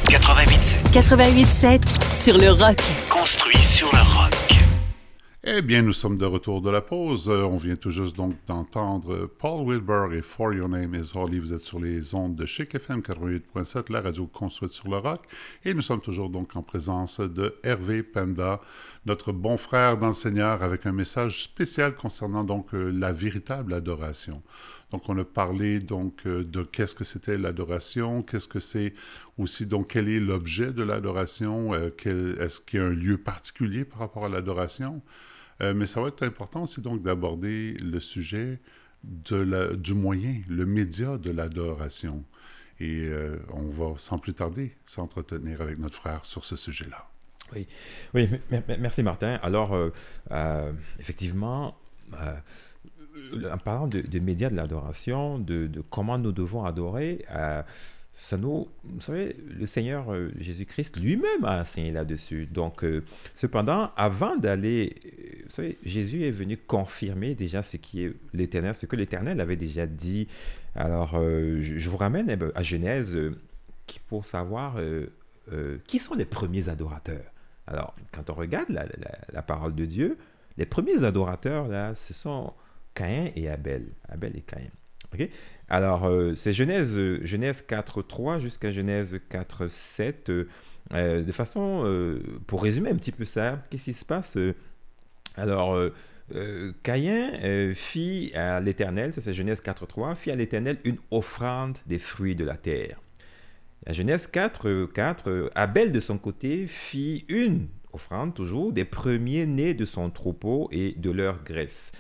[0.09, 0.77] 88.7.
[0.93, 1.81] 88.7
[2.15, 2.77] sur le rock.
[5.59, 7.31] Eh bien, nous sommes de retour de la pause.
[7.31, 11.39] Euh, On vient tout juste donc d'entendre Paul Wilbur et For Your Name is Holy.
[11.39, 15.23] Vous êtes sur les ondes de Chic FM 88.7, la radio construite sur le rock.
[15.65, 18.61] Et nous sommes toujours donc en présence de Hervé Penda,
[19.07, 23.73] notre bon frère dans le Seigneur, avec un message spécial concernant donc euh, la véritable
[23.73, 24.43] adoration.
[24.91, 28.93] Donc, on a parlé donc euh, de qu'est-ce que c'était l'adoration, qu'est-ce que c'est
[29.39, 34.01] aussi donc quel est l'objet de l'adoration, est-ce qu'il y a un lieu particulier par
[34.01, 35.01] rapport à l'adoration.
[35.63, 38.61] Euh, mais ça va être important aussi donc d'aborder le sujet
[39.05, 42.25] de la- du moyen, le média de l'adoration.
[42.79, 47.09] Et euh, on va sans plus tarder s'entretenir avec notre frère sur ce sujet-là.
[47.55, 47.67] Oui,
[48.13, 48.29] oui
[48.79, 49.39] merci Martin.
[49.43, 49.73] Alors,
[50.31, 51.75] euh, effectivement,
[52.13, 57.25] en parlant de, de médias de l'adoration, de, comment nous devons adorer,
[58.33, 62.47] vous savez, le Seigneur euh, Jésus-Christ lui-même a enseigné là-dessus.
[62.47, 63.05] Donc, euh,
[63.35, 68.75] cependant, avant d'aller, euh, vous savez, Jésus est venu confirmer déjà ce qui est l'Éternel,
[68.75, 70.29] ce que l'Éternel avait déjà dit.
[70.75, 73.17] Alors, je, vous ramène eh ben, à Genèse
[73.87, 74.77] qui, pour savoir
[75.87, 77.25] qui sont les premiers adorateurs.
[77.67, 80.19] Alors, quand on regarde la, la- la parole de Dieu,
[80.59, 82.53] les premiers adorateurs, là, ce sont
[82.93, 83.87] Caïn et Abel.
[84.09, 84.69] Abel et Caïn.
[85.15, 85.29] OK?
[85.69, 90.31] Alors, euh, c'est Genèse, euh, Genèse 4.3 jusqu'à Genèse 4.7.
[90.31, 90.49] euh,
[90.93, 94.39] euh, de façon, euh, pour résumer un petit peu ça, qu'est-ce qui se passe
[95.37, 95.77] Alors,
[96.83, 102.37] Caïn fit à l'Éternel, ça c'est Genèse 4.3, fit à l'Éternel une offrande des fruits
[102.37, 103.01] de la terre.
[103.87, 108.85] À Genèse 4, euh, 4, euh, Abel de son côté fit une offrande toujours des
[108.85, 111.93] premiers-nés de son troupeau et de leur graisse.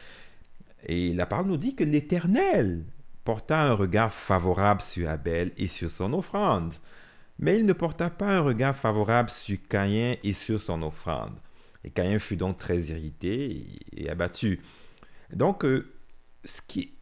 [0.89, 2.85] Et la parole nous dit que l'Éternel
[3.27, 6.75] porta un regard favorable sur Abel et sur son offrande.
[7.41, 11.35] Mais il ne porta pas un regard favorable sur Caïn et sur son offrande.
[11.85, 13.67] Et Caïn fut donc très irrité
[13.97, 14.61] et, abattu.
[15.33, 15.93] Donc, euh,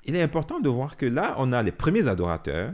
[0.07, 2.72] il est important de voir que là, on a les premiers adorateurs,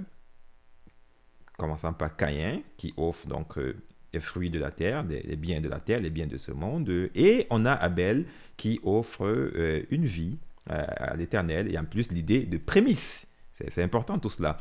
[1.59, 3.75] commençant par Caïn, qui offre donc euh,
[4.13, 6.89] les fruits de la terre, les, biens de la terre, les biens de ce monde,
[7.17, 8.27] et on a Abel
[8.57, 10.39] qui offre euh, une vie
[10.69, 13.27] à l'éternel, et en plus l'idée de prémisse.
[13.69, 14.59] C'est important tout cela.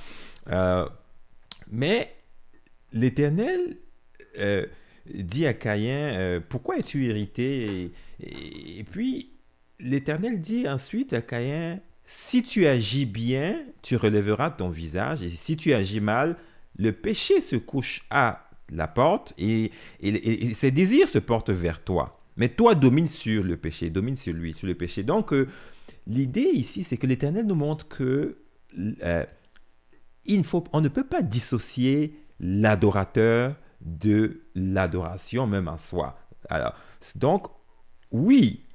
[0.49, 0.87] Euh,
[1.71, 2.13] mais
[2.91, 3.77] l'éternel
[4.37, 4.65] euh,
[5.13, 7.91] dit à Caïn, euh, pourquoi es-tu irrité?
[8.21, 9.31] Et, puis
[9.79, 15.55] l'éternel dit ensuite à Caïn, si tu agis bien, tu relèveras ton visage, et si
[15.57, 16.37] tu agis mal,
[16.77, 19.71] le péché se couche à la porte et,
[20.01, 22.09] et- ses désirs se portent vers toi.
[22.37, 25.03] Mais toi domine sur le péché, domine sur lui, sur le péché.
[25.03, 25.33] Donc
[26.07, 28.37] l'idée ici, c'est que l'Éternel nous montre que
[28.77, 29.25] euh,
[30.25, 36.13] il faut, on ne peut pas dissocier l'adorateur de l'adoration même en soi.
[36.49, 36.73] Alors,
[37.15, 37.47] donc,
[38.11, 38.65] oui,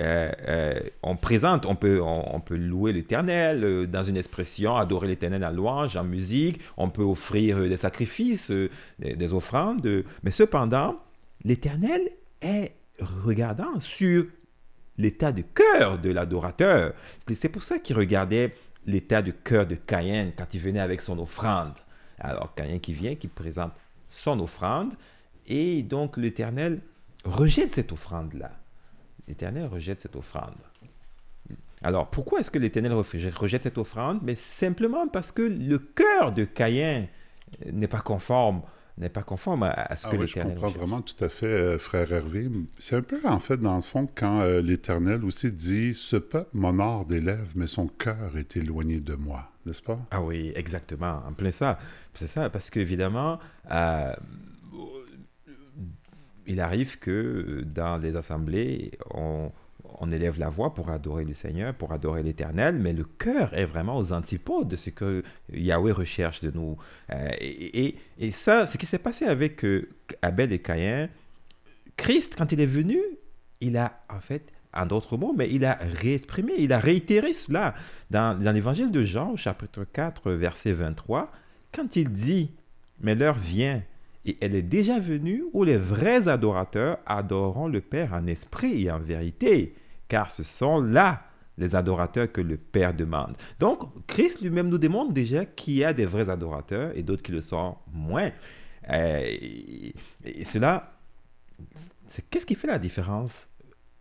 [0.00, 5.44] euh, euh, on présente, on peut, on, peut louer l'Éternel dans une expression, adorer l'Éternel
[5.44, 10.98] en louange, en musique, on peut offrir des sacrifices, des, des offrandes, mais cependant,
[11.44, 12.02] l'Éternel
[12.40, 14.26] est regardant sur
[14.98, 16.94] l'état de cœur de l'adorateur.
[17.32, 18.54] C'est pour ça qu'il regardait
[18.86, 21.74] l'état de cœur de Caïn quand il venait avec son offrande.
[22.18, 23.72] Alors Caïn qui vient, qui présente
[24.08, 24.94] son offrande,
[25.46, 26.80] et donc l'Éternel
[27.24, 28.50] rejette cette offrande-là.
[29.26, 30.54] L'Éternel rejette cette offrande.
[31.82, 34.20] Alors pourquoi est-ce que l'Éternel rejette cette offrande?
[34.22, 37.08] Mais simplement parce que le cœur de Caïn
[37.72, 38.62] n'est pas conforme,
[38.98, 40.78] n'est pas conforme à, à ce Ah que oui, je l'Éternel comprends recherche.
[40.80, 42.50] vraiment tout à fait, euh, frère Hervé.
[42.78, 46.50] C'est un peu, en fait, dans le fond, quand euh, l'Éternel aussi dit «Ce peuple
[46.54, 49.98] m'honore des lèvres, mais son cœur est éloigné de moi.» N'est-ce pas?
[50.10, 51.78] Ah oui, exactement, en plein ça.
[52.14, 53.38] C'est ça, parce qu'évidemment,
[53.70, 54.12] euh,
[56.46, 59.52] il arrive que euh, dans les assemblées, on,
[60.00, 63.64] on élève la voix pour adorer le Seigneur, pour adorer l'Éternel, mais le cœur est
[63.64, 65.22] vraiment aux antipodes de ce que
[65.52, 66.76] Yahweh recherche de nous.
[67.10, 67.96] Euh, et,
[68.30, 69.88] ça, ce qui s'est passé avec euh,
[70.22, 71.08] Abel et Caïn,
[71.96, 73.00] Christ, quand il est venu,
[73.60, 77.74] il a en fait, en d'autres mots, mais il a réexprimé, il a réitéré cela
[78.10, 81.30] dans, dans l'évangile de Jean, chapitre 4, verset 23,
[81.72, 82.50] quand il dit
[83.00, 83.82] Mais l'heure vient,
[84.24, 88.90] et elle est déjà venue, où les vrais adorateurs adoreront le Père en esprit et
[88.90, 89.74] en vérité,
[90.12, 91.24] car ce sont là
[91.56, 93.34] les adorateurs que le Père demande.
[93.58, 97.32] Donc, Christ lui-même nous démontre déjà qu'il y a des vrais adorateurs et d'autres qui
[97.32, 98.30] le sont moins.
[98.90, 100.98] Euh, et, cela,
[102.28, 103.48] qu'est-ce qui fait la différence?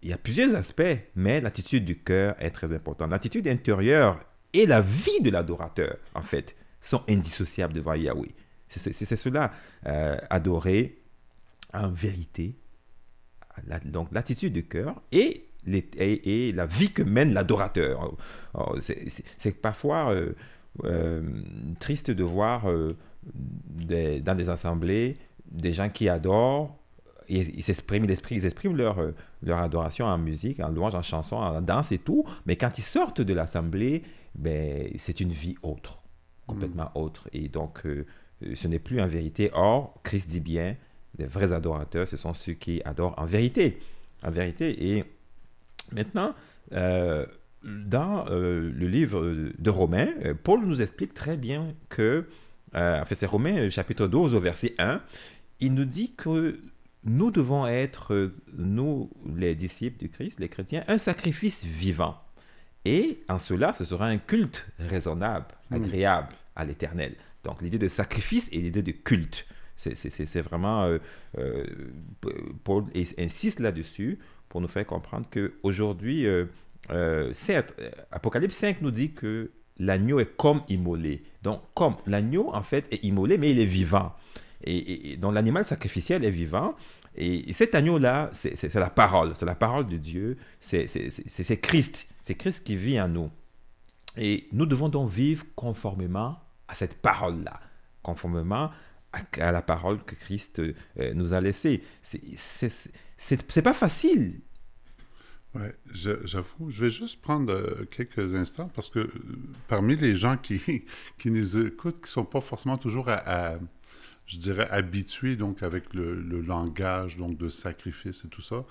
[0.02, 3.10] Il y a plusieurs aspects, mais l'attitude du cœur est très importante.
[3.10, 4.20] L'attitude intérieure
[4.52, 8.36] et la vie de l'adorateur, en fait, sont indissociables devant Yahweh.
[8.68, 9.52] C'est cela,
[9.86, 11.02] euh, adorer
[11.74, 12.58] en vérité,
[13.86, 18.16] donc l'attitude du cœur et, les- et, et la vie que mène l'adorateur.
[18.54, 20.34] Oh, C'est c'est- parfois euh,
[20.86, 21.22] euh,
[21.80, 25.16] triste de voir euh, des- dans des assemblées
[25.52, 26.78] des gens qui adorent,
[27.28, 28.98] ils ils s'expriment, ils expriment, ils expriment leur,
[29.44, 32.84] leur adoration en musique, en louange, en chanson, en danse et tout, mais quand ils
[32.84, 34.02] sortent de l'assemblée,
[34.34, 36.02] ben, c'est une vie autre,
[36.48, 37.28] complètement autre.
[37.34, 37.84] Et donc,
[38.56, 39.50] ce n'est plus en vérité.
[39.54, 40.78] Or, Christ dit bien,
[41.18, 43.78] les vrais adorateurs, ce sont ceux qui adorent en vérité.
[44.24, 44.96] En vérité.
[44.96, 45.04] Et
[45.94, 46.34] maintenant,
[46.74, 47.26] euh,
[47.64, 49.24] dans euh, le livre
[49.58, 52.26] de Romains, euh, Paul nous explique très bien que,
[52.76, 55.02] euh, en fait, c'est Romains chapitre 12 au verset 1,
[55.60, 56.60] il nous dit que
[57.04, 62.18] nous devons être, nous, les disciples du Christ, les chrétiens, un sacrifice vivant.
[62.86, 67.16] Et en cela, ce sera un culte raisonnable, agréable à l'éternel.
[67.44, 69.46] Donc l'idée de sacrifice et l'idée de culte.
[69.76, 70.86] C'est- vraiment...
[71.38, 71.66] euh,
[72.64, 74.20] Paul is- insiste là-dessus
[74.52, 76.46] pour nous faire comprendre qu'aujourd'hui, euh,
[76.90, 79.50] euh, certes, euh, Apocalypse 5 nous dit que
[79.80, 81.24] l'agneau est comme immolé.
[81.42, 84.14] Donc, comme l'agneau, en fait, est immolé, mais il est vivant.
[84.66, 86.76] Et, et- donc, l'animal sacrificiel est vivant.
[87.16, 89.32] Et, et cet agneau-là, c'est la parole.
[89.38, 90.36] C'est la parole de Dieu.
[90.60, 90.86] C'est
[91.62, 92.08] Christ.
[92.24, 93.32] C'est Christ qui vit en nous.
[94.18, 96.38] Et nous devons donc vivre conformément
[96.68, 97.62] à cette parole-là,
[98.04, 98.70] conformément
[99.14, 100.74] à, à la parole que Christ euh,
[101.14, 101.84] nous a laissée.
[102.02, 102.92] C'est-
[103.24, 104.42] C'est pas facile.
[105.92, 109.10] Je- j'avoue, je vais juste prendre euh, quelques instants parce que euh,
[109.68, 110.62] parmi les gens qui,
[111.18, 113.58] qui nous écoutent, qui ne sont pas forcément toujours à, à,
[114.28, 118.64] je dirais, habitués donc avec le, le langage donc de sacrifice et tout ça,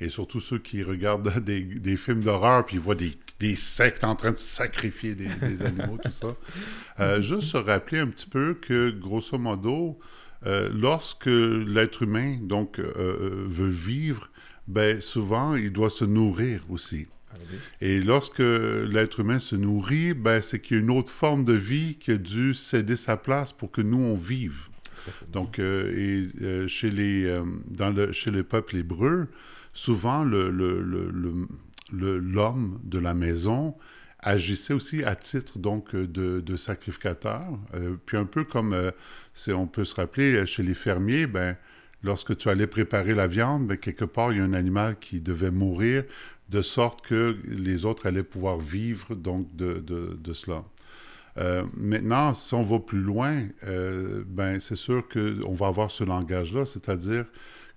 [0.00, 4.16] et surtout ceux qui regardent des, des films d'horreur puis voient des, des sectes en
[4.16, 6.34] train de sacrifier des, des animaux, tout ça.
[6.98, 10.00] Euh, juste se rappeler un petit peu que grosso modo,
[10.46, 14.30] euh, lorsque l'être humain donc euh, euh, veut vivre,
[14.68, 17.06] ben souvent il doit se nourrir aussi.
[17.80, 21.52] Et lorsque l'être humain se nourrit, ben, c'est qu'il y a une autre forme de
[21.52, 24.60] vie qui a dû céder sa place pour que nous, on vive.
[25.32, 29.26] Donc, euh, et, euh, chez, les, euh, dans le, chez le peuple hébreu,
[29.72, 31.10] souvent, le, le, le,
[31.92, 33.74] le- l'homme de la maison
[34.24, 37.42] agissait aussi à titre donc de, de sacrificateur.
[37.74, 38.90] Euh, puis un peu comme, euh,
[39.48, 41.56] on peut se rappeler, euh, chez les fermiers, ben,
[42.02, 45.20] lorsque tu allais préparer la viande, ben, quelque part, il y a un animal qui
[45.20, 46.04] devait mourir,
[46.48, 50.64] de sorte que les autres allaient pouvoir vivre donc de, de, de cela.
[51.36, 56.04] Euh, maintenant, si on va plus loin, euh, ben, c'est sûr qu'on va avoir ce
[56.04, 57.24] langage-là, c'est-à-dire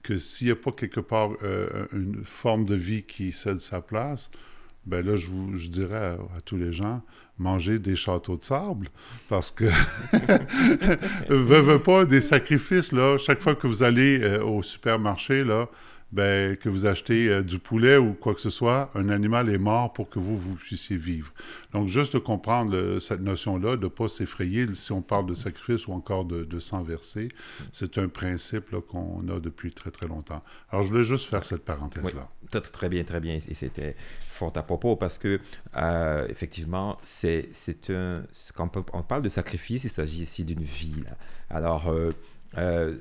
[0.04, 3.82] que s'il n'y a pas quelque part euh, une forme de vie qui cède sa
[3.82, 4.30] place,
[4.88, 7.02] ben là, je, dirais à, tous les gens,
[7.38, 8.90] mangez des châteaux de sable,
[9.28, 9.66] parce que,
[11.30, 15.68] veux, veux pas, des sacrifices, là, chaque fois que vous allez euh, au supermarché, là,
[16.12, 19.58] ben, que vous achetez euh, du poulet ou quoi que ce soit, un animal est
[19.58, 21.34] mort pour que vous, vous puissiez vivre.
[21.74, 25.34] Donc, juste de comprendre le- cette notion-là, de ne pas s'effrayer si on parle de
[25.34, 27.28] sacrifice ou encore de, sang versé,
[27.74, 30.42] c'est un principe qu'on a depuis très, très longtemps.
[30.70, 32.30] Alors, je voulais juste faire cette parenthèse-là.
[32.50, 33.36] Très, très bien, très bien.
[33.36, 33.96] Et c'était
[34.30, 35.40] fort à propos parce que,
[35.76, 37.50] euh, effectivement, c'est
[37.90, 38.24] un.
[38.56, 41.04] Quand on parle de sacrifice, il s'agit ici d'une vie.
[41.50, 42.12] Alors, euh,
[42.58, 42.98] euh,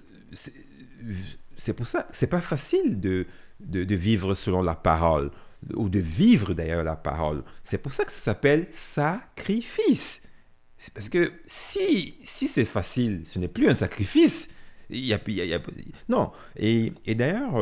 [1.56, 3.26] c'est pour ça, c'est pas facile de,
[3.60, 5.30] de, vivre selon la parole
[5.74, 7.42] ou de vivre d'ailleurs la parole.
[7.64, 10.22] C'est pour ça que ça s'appelle sacrifice.
[10.94, 14.48] Parce que si, si c'est facile, ce n'est plus un sacrifice.
[14.90, 15.18] Il y a,
[16.08, 16.30] non.
[16.56, 17.56] Et, et d'ailleurs,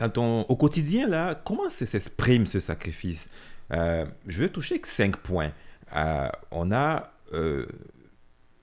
[0.00, 3.28] quand on, au quotidien, là, comment s'exprime ce sacrifice?
[3.70, 5.52] Euh, Je vais toucher que cinq points.
[5.94, 7.66] Euh, on a euh,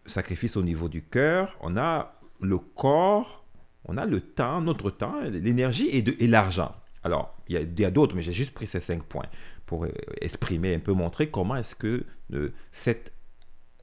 [0.08, 3.46] sacrifice au niveau du cœur, on a le corps,
[3.86, 6.76] on a le temps, notre temps, l'énergie et, l'argent.
[7.04, 9.28] Alors, il y a, d'autres, mais j'ai juste pris ces cinq points
[9.68, 12.04] pour euh, exprimer, un peu montrer comment est-ce que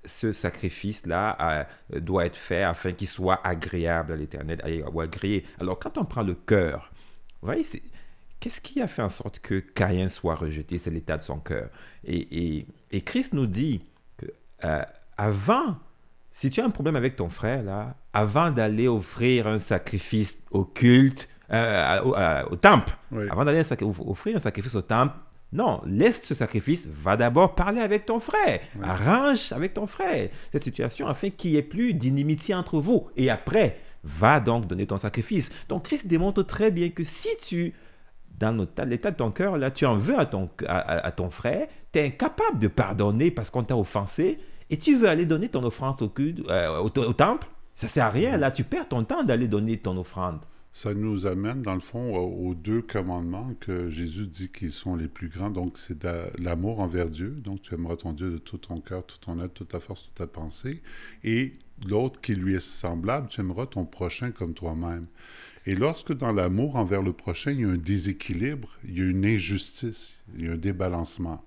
[0.06, 1.68] ce sacrifice-là
[2.00, 4.60] doit être fait afin qu'il soit agréable à l'Éternel
[4.92, 5.44] ou agréé.
[5.60, 6.90] Alors, quand on prend le cœur,
[7.44, 7.82] vous voyez, c'est-
[8.40, 10.78] qu'est-ce qui a fait en sorte que Caïn soit rejeté?
[10.78, 11.68] C'est l'état de son cœur.
[12.04, 13.82] Et, et- et Christ nous dit
[14.16, 14.26] que
[14.64, 14.82] euh,
[15.18, 15.76] avant,
[16.32, 20.64] si tu as un problème avec ton frère, là, avant d'aller offrir un sacrifice au
[20.64, 23.26] culte, euh, au, temple, Oui.
[23.30, 23.62] avant d'aller
[24.06, 25.14] offrir un sacrifice au temple,
[25.52, 30.64] non, laisse ce sacrifice, va d'abord parler avec ton frère, arrange avec ton frère cette
[30.64, 33.08] situation afin qu'il n'y ait plus d'inimitié entre vous.
[33.16, 35.50] Et après, va donc donner ton sacrifice.
[35.68, 37.72] Donc Christ démontre très bien que si tu,
[38.38, 41.98] dans l'état de ton cœur, là, tu en veux à ton, à, ton frère, tu
[41.98, 44.38] es incapable de pardonner parce qu'on t'a offensé,
[44.70, 48.10] et tu veux aller donner ton offrande au, euh, au, au temple, ça sert à
[48.10, 48.36] rien.
[48.36, 50.40] Là, tu perds ton temps d'aller donner ton offrande.
[50.72, 55.06] Ça nous amène, dans le fond, aux deux commandements que Jésus dit qu'ils sont les
[55.06, 55.50] plus grands.
[55.50, 56.04] Donc, c'est
[56.38, 57.30] l'amour envers Dieu.
[57.30, 60.02] Donc, tu aimeras ton Dieu de tout ton cœur, tout ton être, toute ta force,
[60.02, 60.82] toute ta pensée.
[61.22, 61.52] Et
[61.86, 65.06] l'autre qui lui est semblable, tu aimeras ton prochain comme toi-même.
[65.66, 69.06] Et lorsque dans l'amour envers le prochain, il y a un déséquilibre, il y a
[69.06, 71.42] une injustice, il y a un débalancement.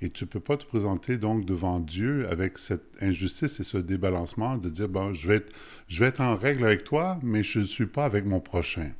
[0.00, 3.78] Et tu ne peux pas te présenter donc devant Dieu avec cette injustice et ce
[3.78, 5.52] débalancement de dire, bon, je vais être,
[5.88, 8.90] je vais être en règle avec toi, mais je ne suis pas avec mon prochain.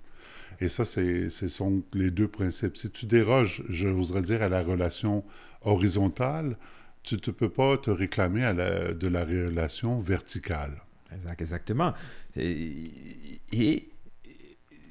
[0.60, 2.76] Et ça, ce sont les deux principes.
[2.76, 5.24] Si tu déroges, je voudrais dire, à la relation
[5.62, 6.56] horizontale,
[7.04, 8.52] tu ne peux pas te réclamer
[8.98, 10.82] de la relation verticale.
[11.14, 11.92] Exact, exactement.
[12.36, 13.88] Et,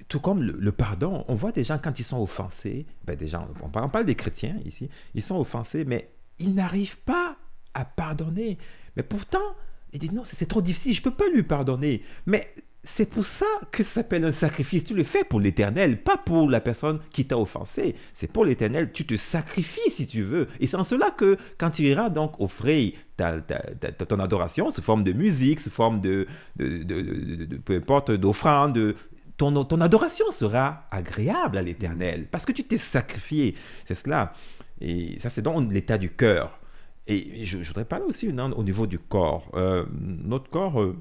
[0.08, 3.90] tout comme le, pardon, on voit des gens quand ils sont offensés, ben des on
[3.90, 7.36] parle, des chrétiens ici, ils sont offensés, mais ils n'arrivent pas
[7.74, 8.60] à pardonner.
[8.96, 9.56] Mais pourtant,
[9.92, 12.04] ils disent non, c'est trop difficile, je ne peux pas lui pardonner.
[12.28, 12.54] Mais
[12.86, 14.84] c'est pour ça que ça s'appelle un sacrifice.
[14.84, 17.96] Tu le fais pour l'éternel, pas pour la personne qui t'a offensé.
[18.14, 18.92] C'est pour l'éternel.
[18.92, 20.50] Tu te sacrifies si tu veux.
[20.60, 25.04] Et c'est en cela que quand tu iras donc offrir ta, ton adoration sous forme
[25.04, 26.28] de musique, sous forme de,
[26.58, 28.96] peu importe, d'offrande, de-
[29.38, 33.56] ton, ton adoration sera agréable à l'éternel parce que tu t'es sacrifié.
[33.86, 34.34] C'est cela.
[34.82, 36.60] Et ça, c'est donc l'état du cœur.
[37.08, 39.50] Et je, voudrais parler aussi au niveau du corps.
[39.56, 40.98] Euh, notre corps, euh,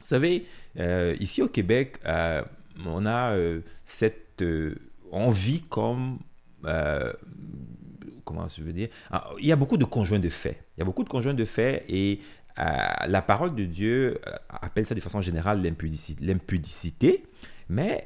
[0.00, 0.46] vous savez,
[0.78, 2.42] euh, ici au Québec, euh,
[2.84, 4.42] on a euh, cette.
[5.12, 6.18] on vit comme.
[8.24, 10.62] comment je veux dire Ah, Il y a beaucoup de conjoints de fait.
[10.76, 12.20] Il y a beaucoup de conjoints de fait et
[12.56, 17.24] la parole de Dieu appelle ça de façon générale l'impudici- l'impudicité,
[17.68, 18.04] mais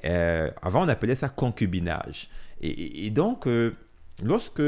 [0.62, 2.28] avant on appelait ça concubinage.
[2.60, 3.48] Et, donc,
[4.22, 4.62] lorsque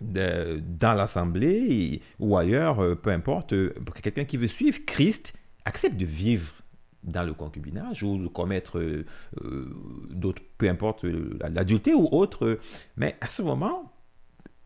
[0.00, 3.54] dans l'assemblée ou ailleurs, peu importe,
[4.02, 6.54] quelqu'un qui veut suivre Christ accepte de vivre
[7.02, 9.06] dans le concubinage ou de commettre euh,
[9.42, 9.74] euh,
[10.10, 12.58] d'autres, peu importe euh, l'adulté ou autre.
[12.96, 13.92] Mais à ce moment,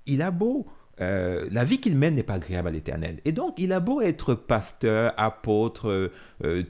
[0.07, 0.66] il a beau
[0.97, 3.20] la vie qu'il mène n'est pas agréable à l'éternel.
[3.24, 6.12] Et donc, il a beau être pasteur, apôtre,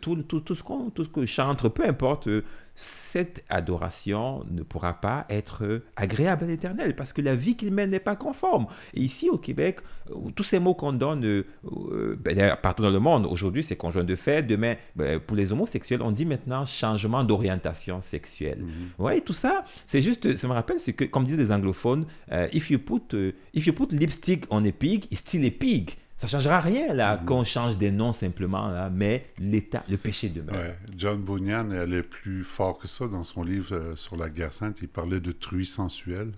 [0.00, 2.30] tout, tout, tout, ce qu'on, que chantre, peu importe,
[2.74, 7.90] cette adoration ne pourra pas être agréable à l'éternel parce que la vie qu'il mène
[7.90, 8.66] n'est pas conforme.
[8.94, 9.78] Et ici, au Québec,
[10.10, 11.46] euh, tous ces mots qu'on donne euh,
[11.92, 14.42] euh, ben, partout dans le monde, aujourd'hui, c'est conjoint de fait.
[14.42, 18.64] Demain, ben, pour les homosexuels, on dit maintenant changement d'orientation sexuelle.
[18.98, 22.48] Ouais, tout ça, c'est juste, ça me rappelle ce que, comme disent les anglophones, euh,
[22.52, 23.14] if, you put,
[23.52, 25.96] if you put lipstick on a pig, it's still a pig.
[26.26, 30.54] Ça changera rien là qu'on change des noms simplement là, mais l'état, le péché demeure.
[30.56, 30.74] Ouais.
[30.96, 34.78] John Bunyan allait plus fort que ça dans son livre euh, sur la guerre sainte.
[34.80, 36.32] Il parlait de truie sensuelle.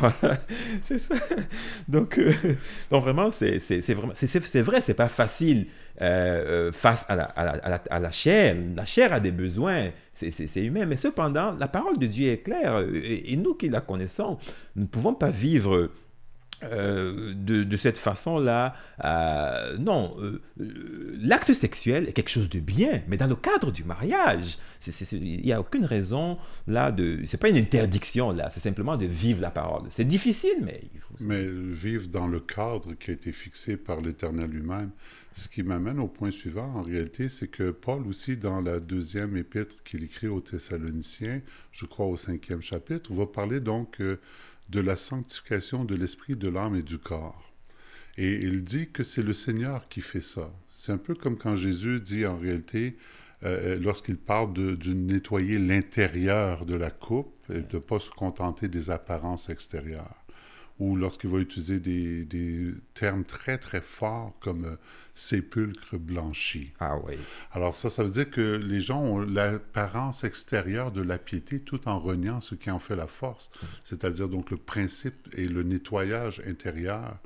[0.00, 0.38] Voilà,
[0.84, 1.14] c'est ça.
[1.88, 2.32] Donc, euh,
[2.90, 5.66] donc vraiment, c'est c'est- c'est vraiment, c'est- c'est c'est vrai, c'est pas facile
[6.02, 8.56] euh, face à la, à, la, à la- à la chair.
[8.76, 10.86] La chair a des besoins, c'est c'est- c'est humain.
[10.86, 14.38] Mais cependant, la parole de Dieu est claire et, et nous qui la connaissons,
[14.76, 15.90] nous ne pouvons pas vivre
[16.72, 18.74] euh, de, cette façon-là.
[19.04, 20.40] euh, non, euh,
[21.20, 24.58] l'acte sexuel est quelque chose de bien, mais dans le cadre du mariage,
[25.12, 27.20] il n'y a aucune raison là de.
[27.26, 29.82] C'est pas une interdiction là, c'est simplement de vivre la parole.
[29.90, 30.82] C'est difficile, mais.
[31.20, 34.90] Mais vivre dans le cadre qui a été fixé par l'Éternel lui-même.
[35.32, 39.36] Ce qui m'amène au point suivant, en réalité, c'est que Paul aussi, dans la deuxième
[39.36, 41.40] épître qu'il écrit aux Thessaloniciens,
[41.72, 44.00] je crois au cinquième chapitre, va parler donc
[44.68, 47.52] de la sanctification de l'esprit, de l'âme et du corps.
[48.16, 50.52] Et il dit que c'est le Seigneur qui fait ça.
[50.70, 52.96] C'est un peu comme quand Jésus dit en réalité,
[53.42, 58.10] euh, lorsqu'il parle de, de nettoyer l'intérieur de la coupe et de ne pas se
[58.10, 60.23] contenter des apparences extérieures
[60.80, 64.76] ou lorsqu'il va utiliser des, des termes très très forts comme euh,
[65.14, 66.72] sépulcre blanchi.
[66.80, 67.14] Ah oui.
[67.52, 71.86] Alors ça, ça veut dire que les gens ont l'apparence extérieure de la piété tout
[71.88, 73.50] en reniant ce qui en fait la force,
[73.84, 77.18] c'est-à-dire donc le principe et le nettoyage intérieur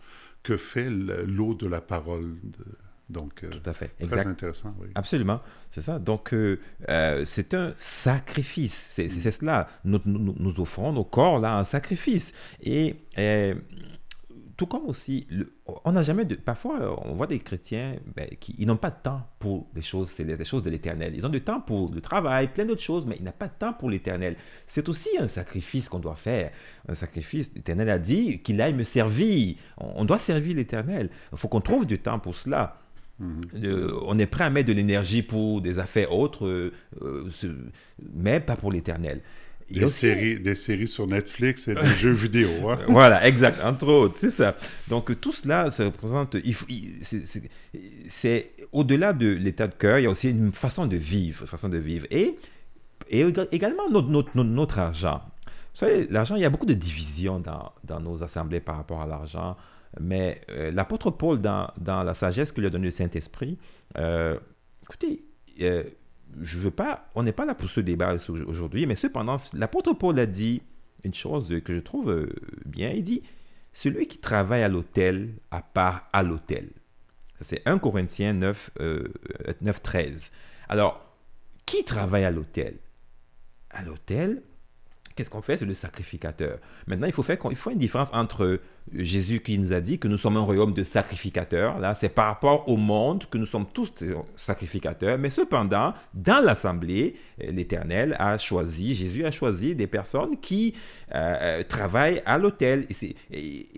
[0.43, 2.35] que fait le- l'eau de la parole.
[2.43, 2.65] de-
[3.11, 3.91] Donc, euh, Tout à fait.
[4.07, 4.89] très intéressant, oui.
[4.95, 5.41] Absolument,
[5.71, 5.99] c'est ça.
[5.99, 8.75] Donc, euh, euh, c'est un sacrifice.
[8.93, 9.69] C'est c'est cela.
[9.85, 12.33] Nous, nous, nous offrons nos corps là en sacrifice.
[12.63, 12.97] Et
[14.57, 15.53] tout comme aussi, le-
[15.85, 16.35] on n'a jamais de.
[16.35, 20.11] Parfois, on voit des chrétiens ben, qui ils n'ont pas de temps pour les choses,
[20.11, 21.13] c'est les, les choses de l'éternel.
[21.15, 23.53] Ils ont du temps pour le travail, plein d'autres choses, mais ils n'ont pas de
[23.57, 24.37] temps pour l'éternel.
[24.67, 26.51] C'est aussi un sacrifice qu'on doit faire.
[26.89, 27.51] Un sacrifice.
[27.55, 29.55] L'éternel a dit qu'il aille me servir.
[29.77, 31.09] On, on doit servir l'éternel.
[31.33, 32.77] Il faut qu'on trouve du temps pour cela.
[33.21, 37.25] Euh, on est prêt à mettre de l'énergie pour des affaires autres, euh, euh,
[38.15, 39.21] mais pas pour l'éternel.
[39.71, 42.49] Des, aussi- séries, des séries sur Netflix et des jeux vidéo.
[42.71, 42.79] hein.
[42.89, 44.57] voilà, exact, entre autres, c'est ça.
[44.89, 46.37] Donc tout cela, ça représente,
[48.09, 51.49] c'est- au-delà de l'état de cœur, il y a aussi une façon de vivre, une
[51.49, 52.07] façon de vivre.
[52.11, 52.37] Et,
[53.11, 55.23] et éga- également notre, notre, notre- notre argent.
[55.75, 59.01] Vous savez, l'argent, il y a beaucoup de divisions dans, dans nos assemblées par rapport
[59.03, 59.57] à l'argent.
[60.01, 63.59] Mais euh, l'apôtre Paul, dans, dans la sagesse que lui a donnée le Saint-Esprit,
[63.97, 64.39] euh,
[64.83, 65.25] écoutez,
[65.63, 65.85] euh,
[66.41, 68.17] je veux pas, on n'est pas là pour ce débat
[68.47, 70.63] aujourd'hui, mais cependant, l'apôtre Paul a dit
[71.05, 72.29] une chose que je trouve
[72.67, 72.91] bien.
[72.91, 73.23] Il dit
[73.73, 76.69] Celui qui travaille à l'hôtel a part à l'hôtel.
[77.39, 79.13] Ça, c'est 1 Corinthiens 9, euh,
[79.61, 80.33] 9, 13.
[80.69, 81.01] Alors,
[81.67, 82.79] qui travaille à l'hôtel
[83.71, 84.43] À l'hôtel,
[85.19, 85.57] qu'est-ce qu'on fait?
[85.57, 86.59] C'est le sacrificateur.
[86.87, 88.61] Maintenant, il faut faire il faut une différence entre
[88.95, 91.79] Jésus qui nous a dit que nous sommes un royaume de sacrificateurs.
[91.81, 95.19] Là, c'est par rapport au monde que nous sommes tous euh, sacrificateurs.
[95.19, 100.75] Mais cependant, dans l'assemblée, euh, l'Éternel a choisi, Jésus a choisi des personnes qui
[101.15, 102.87] euh, euh, travaillent à l'autel.
[102.89, 102.95] Et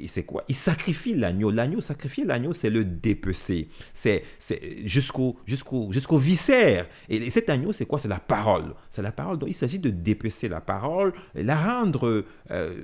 [0.07, 0.45] c'est- quoi?
[0.49, 1.51] Il sacrifie l'agneau.
[1.51, 3.69] L'agneau, sacrifier l'agneau, c'est le dépecer.
[3.95, 4.23] C'est
[4.85, 6.87] jusqu'au jusqu'au viscère.
[7.09, 7.99] Et, et cet agneau, c'est quoi?
[7.99, 8.75] C'est la parole.
[8.91, 9.39] C'est la parole.
[9.39, 12.75] Donc, il s'agit de dépecer la parole, la rendre euh,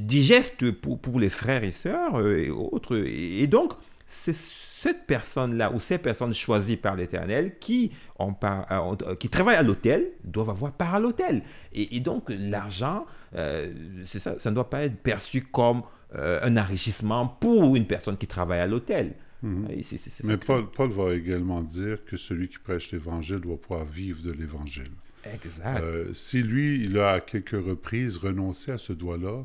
[0.00, 2.96] digeste pour, pour les frères et sœurs euh, et autres.
[2.96, 3.72] Et, et donc,
[4.06, 9.14] c'est cette personne-là ou ces personnes choisies par l'Éternel qui, ont par- euh, ont- euh,
[9.16, 11.42] qui travaillent à l'hôtel doivent avoir part à l'hôtel.
[11.72, 13.72] Et, et donc, l'argent, euh,
[14.04, 15.82] ça, ça ne doit pas être perçu comme
[16.14, 19.14] euh, un enrichissement pour une personne qui travaille à l'hôtel.
[19.82, 23.84] C'est Mais ça Paul, Paul va également dire que celui qui prêche l'Évangile doit pouvoir
[23.84, 24.90] vivre de l'Évangile.
[25.24, 25.80] Exact.
[25.82, 29.44] Euh, si lui, il a à quelques reprises renoncé à ce doigt-là, Mhm.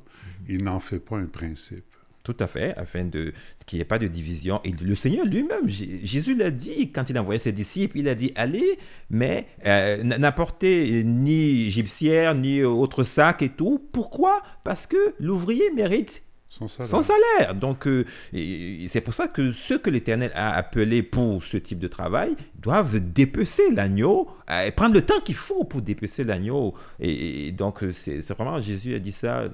[0.49, 1.83] il n'en fait pas un principe.
[2.23, 3.33] Tout à fait, afin de
[3.65, 4.61] qu'il n'y ait pas de division.
[4.63, 8.07] Et le Seigneur lui-même, J- Jésus l'a dit quand il a envoyé ses disciples, il
[8.07, 13.85] a dit allez, mais euh, n'apportez ni gypsière, ni autre sac et tout.
[13.91, 14.41] Pourquoi?
[14.63, 16.23] Parce que l'ouvrier mérite
[16.59, 17.55] Son salaire.
[17.55, 21.87] Donc, euh, c'est pour ça que ceux que l'Éternel a appelés pour ce type de
[21.87, 26.75] travail doivent dépecer l'agneau, euh, et prendre le temps qu'il faut pour dépecer l'agneau.
[26.99, 29.49] Et, et donc, euh, c'est vraiment, Jésus a dit ça.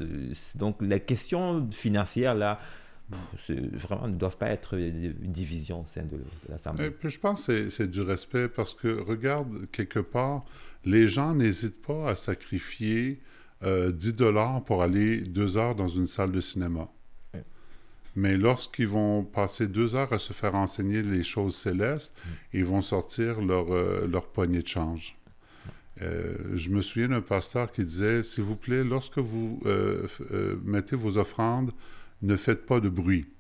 [0.55, 2.59] Donc, les questions financières, là,
[3.47, 6.91] vraiment ne doivent pas être une division au sein de, Et l'Assemblée.
[6.91, 10.45] puis je pense que c'est du respect parce que, regarde, quelque part,
[10.85, 13.19] les gens n'hésitent pas à sacrifier
[13.63, 16.89] euh, 10 dollars pour aller deux heures dans une salle de cinéma.
[17.33, 17.43] Ouais.
[18.15, 22.13] Mais lorsqu'ils vont passer deux heures à se faire enseigner les choses célestes,
[22.53, 25.17] ils vont sortir leur, euh, leur poignée de change.
[26.01, 30.55] Euh, je me souviens d'un pasteur qui disait, s'il vous plaît, lorsque vous euh, euh,
[30.63, 31.71] mettez vos offrandes,
[32.21, 33.25] ne faites pas de bruit.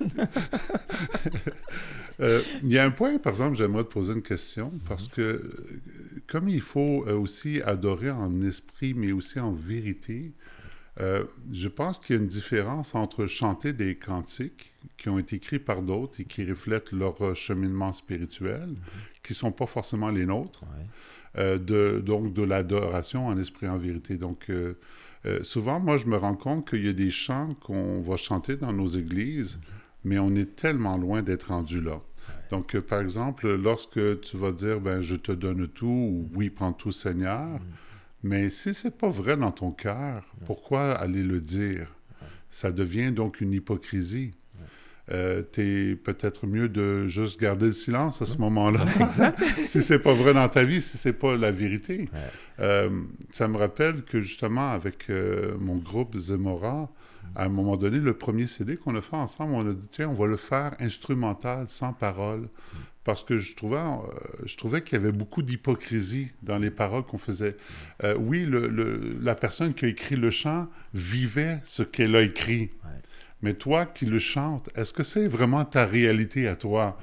[2.20, 5.20] Euh, Il y a un point, par exemple, j'aimerais te poser une question, parce que
[5.20, 5.40] euh,
[6.26, 10.32] comme il faut euh, aussi adorer en esprit, mais aussi en vérité,
[11.00, 15.36] euh, je pense qu'il y a une différence entre chanter des cantiques qui ont été
[15.36, 18.74] écrits par d'autres et qui reflètent leur euh, cheminement spirituel,
[19.22, 20.86] qui ne sont pas forcément les nôtres, Ouais.
[21.38, 24.16] euh, de, donc de l'adoration en esprit en vérité.
[24.16, 24.74] Donc, euh,
[25.42, 28.72] souvent, moi, je me rends compte qu'il y a des chants qu'on va chanter dans
[28.72, 29.58] nos églises,
[30.04, 32.00] mais on est tellement loin d'être rendu là.
[32.50, 36.50] Donc, euh, par exemple, lorsque tu vas dire, ben, je te donne tout, ou oui,
[36.50, 37.58] prends tout, Seigneur,
[38.22, 41.88] mais si c'est pas vrai dans ton cœur, pourquoi aller le dire?
[42.50, 44.32] Ça devient donc une hypocrisie.
[45.12, 48.84] Euh, T'es peut-être mieux de juste garder le silence à ce moment-là.
[49.66, 52.08] si c'est pas vrai dans ta vie, si c'est pas la vérité.
[52.58, 52.90] Euh,
[53.30, 56.90] ça me rappelle que justement, avec euh, mon groupe Zemora,
[57.36, 60.08] à un moment donné, le premier CD qu'on a fait ensemble, on a dit, tiens,
[60.08, 62.48] on va le faire instrumental, sans parole,
[63.04, 63.92] parce que je trouvais, euh,
[64.46, 67.56] je trouvais qu'il y avait beaucoup d'hypocrisie dans les paroles qu'on faisait.
[68.02, 72.22] Euh, oui, le- le- la personne qui a écrit le chant vivait ce qu'elle a
[72.22, 72.70] écrit.
[72.84, 73.00] Ouais.
[73.42, 76.98] Mais toi qui le chantes, est-ce que c'est vraiment ta réalité à toi?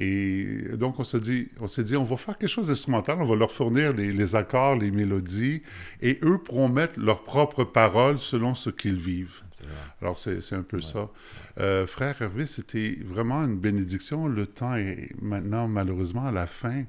[0.00, 3.26] Et donc, on s'est dit, on s'est dit, on va faire quelque chose d'instrumental, on
[3.26, 5.62] va leur fournir les, les accords, les mélodies,
[6.00, 9.42] et eux pourront mettre leurs propres paroles selon ce qu'ils vivent.
[10.00, 11.08] Alors, c'est un peu ça.
[11.58, 14.28] Euh, frère Hervé, c'était vraiment une bénédiction.
[14.28, 16.84] Le temps est maintenant, malheureusement, à la fin.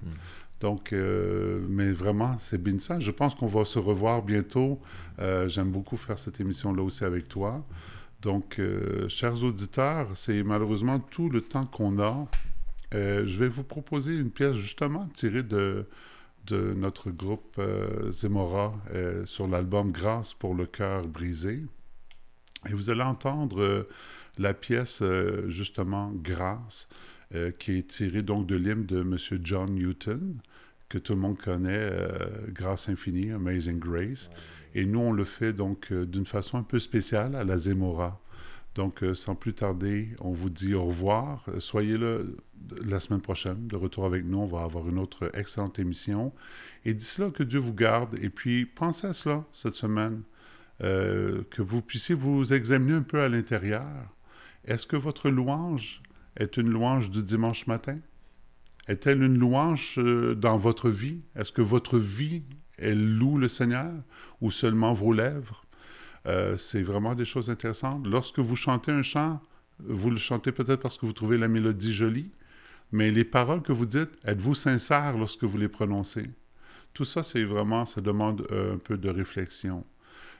[0.59, 2.99] Donc, euh, mais vraiment, c'est bénissant.
[2.99, 4.80] Je pense qu'on va se revoir bientôt.
[5.20, 7.65] Euh, J'aime beaucoup faire cette émission-là aussi avec toi.
[8.22, 8.59] Donc,
[9.07, 12.28] chers auditeurs, c'est malheureusement tout le temps qu'on a.
[12.91, 15.88] Je vais vous proposer une pièce justement tirée de,
[16.47, 17.61] de notre groupe
[18.11, 18.76] Zemora
[19.24, 21.63] sur l'album Grâce pour le cœur brisé.
[22.68, 23.88] Et vous allez entendre euh,
[24.38, 26.89] la pièce euh, justement Grâce,
[27.36, 29.18] euh, qui est tirée donc de l'hymne de M.
[29.43, 30.38] John Newton,
[30.89, 31.91] que tout le monde connaît,
[32.49, 34.32] Grâce infinie, Amazing Grace.
[34.74, 38.20] Et nous, on le fait donc d'une façon un peu spéciale à la Zemora.
[38.74, 41.45] Donc, sans plus tarder, on vous dit au revoir.
[41.60, 42.18] Soyez là
[42.84, 44.39] la semaine prochaine, de retour avec nous.
[44.39, 46.34] On va avoir une autre excellente émission.
[46.86, 48.18] Et d'ici là, que Dieu vous garde.
[48.20, 50.24] Et puis, pensez à cela cette semaine.
[50.82, 53.86] Euh, que vous puissiez vous examiner un peu à l'intérieur.
[54.63, 56.01] Est-ce que votre louange
[56.38, 57.99] est une louange du dimanche matin?
[58.88, 61.21] Est-elle une louange euh, dans votre vie?
[61.36, 62.43] Est-ce que votre vie,
[62.77, 63.91] elle loue le Seigneur
[64.39, 65.65] ou seulement vos lèvres?
[66.27, 68.07] Euh, c'est vraiment des choses intéressantes.
[68.07, 69.41] Lorsque vous chantez un chant,
[69.80, 72.32] vous le chantez peut-être parce que vous trouvez la mélodie jolie,
[72.91, 76.30] mais les paroles que vous dites, êtes-vous sincère lorsque vous les prononcez?
[76.93, 79.86] Tout ça, c'est vraiment, ça demande un peu de réflexion.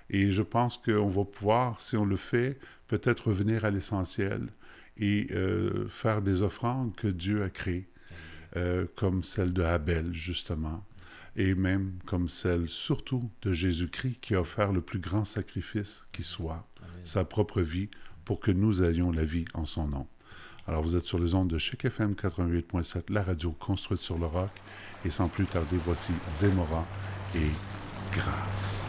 [0.10, 4.48] Et je pense qu'on va pouvoir, si on le fait, peut-être revenir à l'essentiel
[4.98, 7.88] et euh, faire des offrandes que Dieu a créées,
[8.58, 10.86] euh, comme celle de Abel, justement,
[11.36, 16.24] et même comme celle surtout de Jésus-Christ qui a offert le plus grand sacrifice qui
[16.24, 16.68] soit,
[17.04, 17.90] sa propre vie,
[18.26, 20.08] pour que nous ayons la vie en son nom.
[20.68, 24.26] Alors vous êtes sur les ondes de Chic FM 88.7, la radio construite sur le
[24.26, 24.52] roc,
[25.06, 26.86] et sans plus tarder, voici Zemora
[27.36, 27.50] et.
[28.12, 28.89] Grâce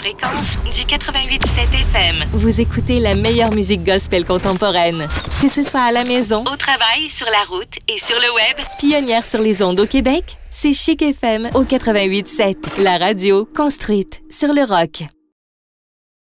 [0.00, 2.24] fréquence du 88.7 FM.
[2.32, 5.06] Vous écoutez la meilleure musique gospel contemporaine.
[5.42, 8.66] Que ce soit à la maison, au travail, sur la route et sur le web,
[8.78, 14.54] pionnière sur les ondes au Québec, c'est Chic FM au 88.7, la radio construite sur
[14.54, 15.04] le rock.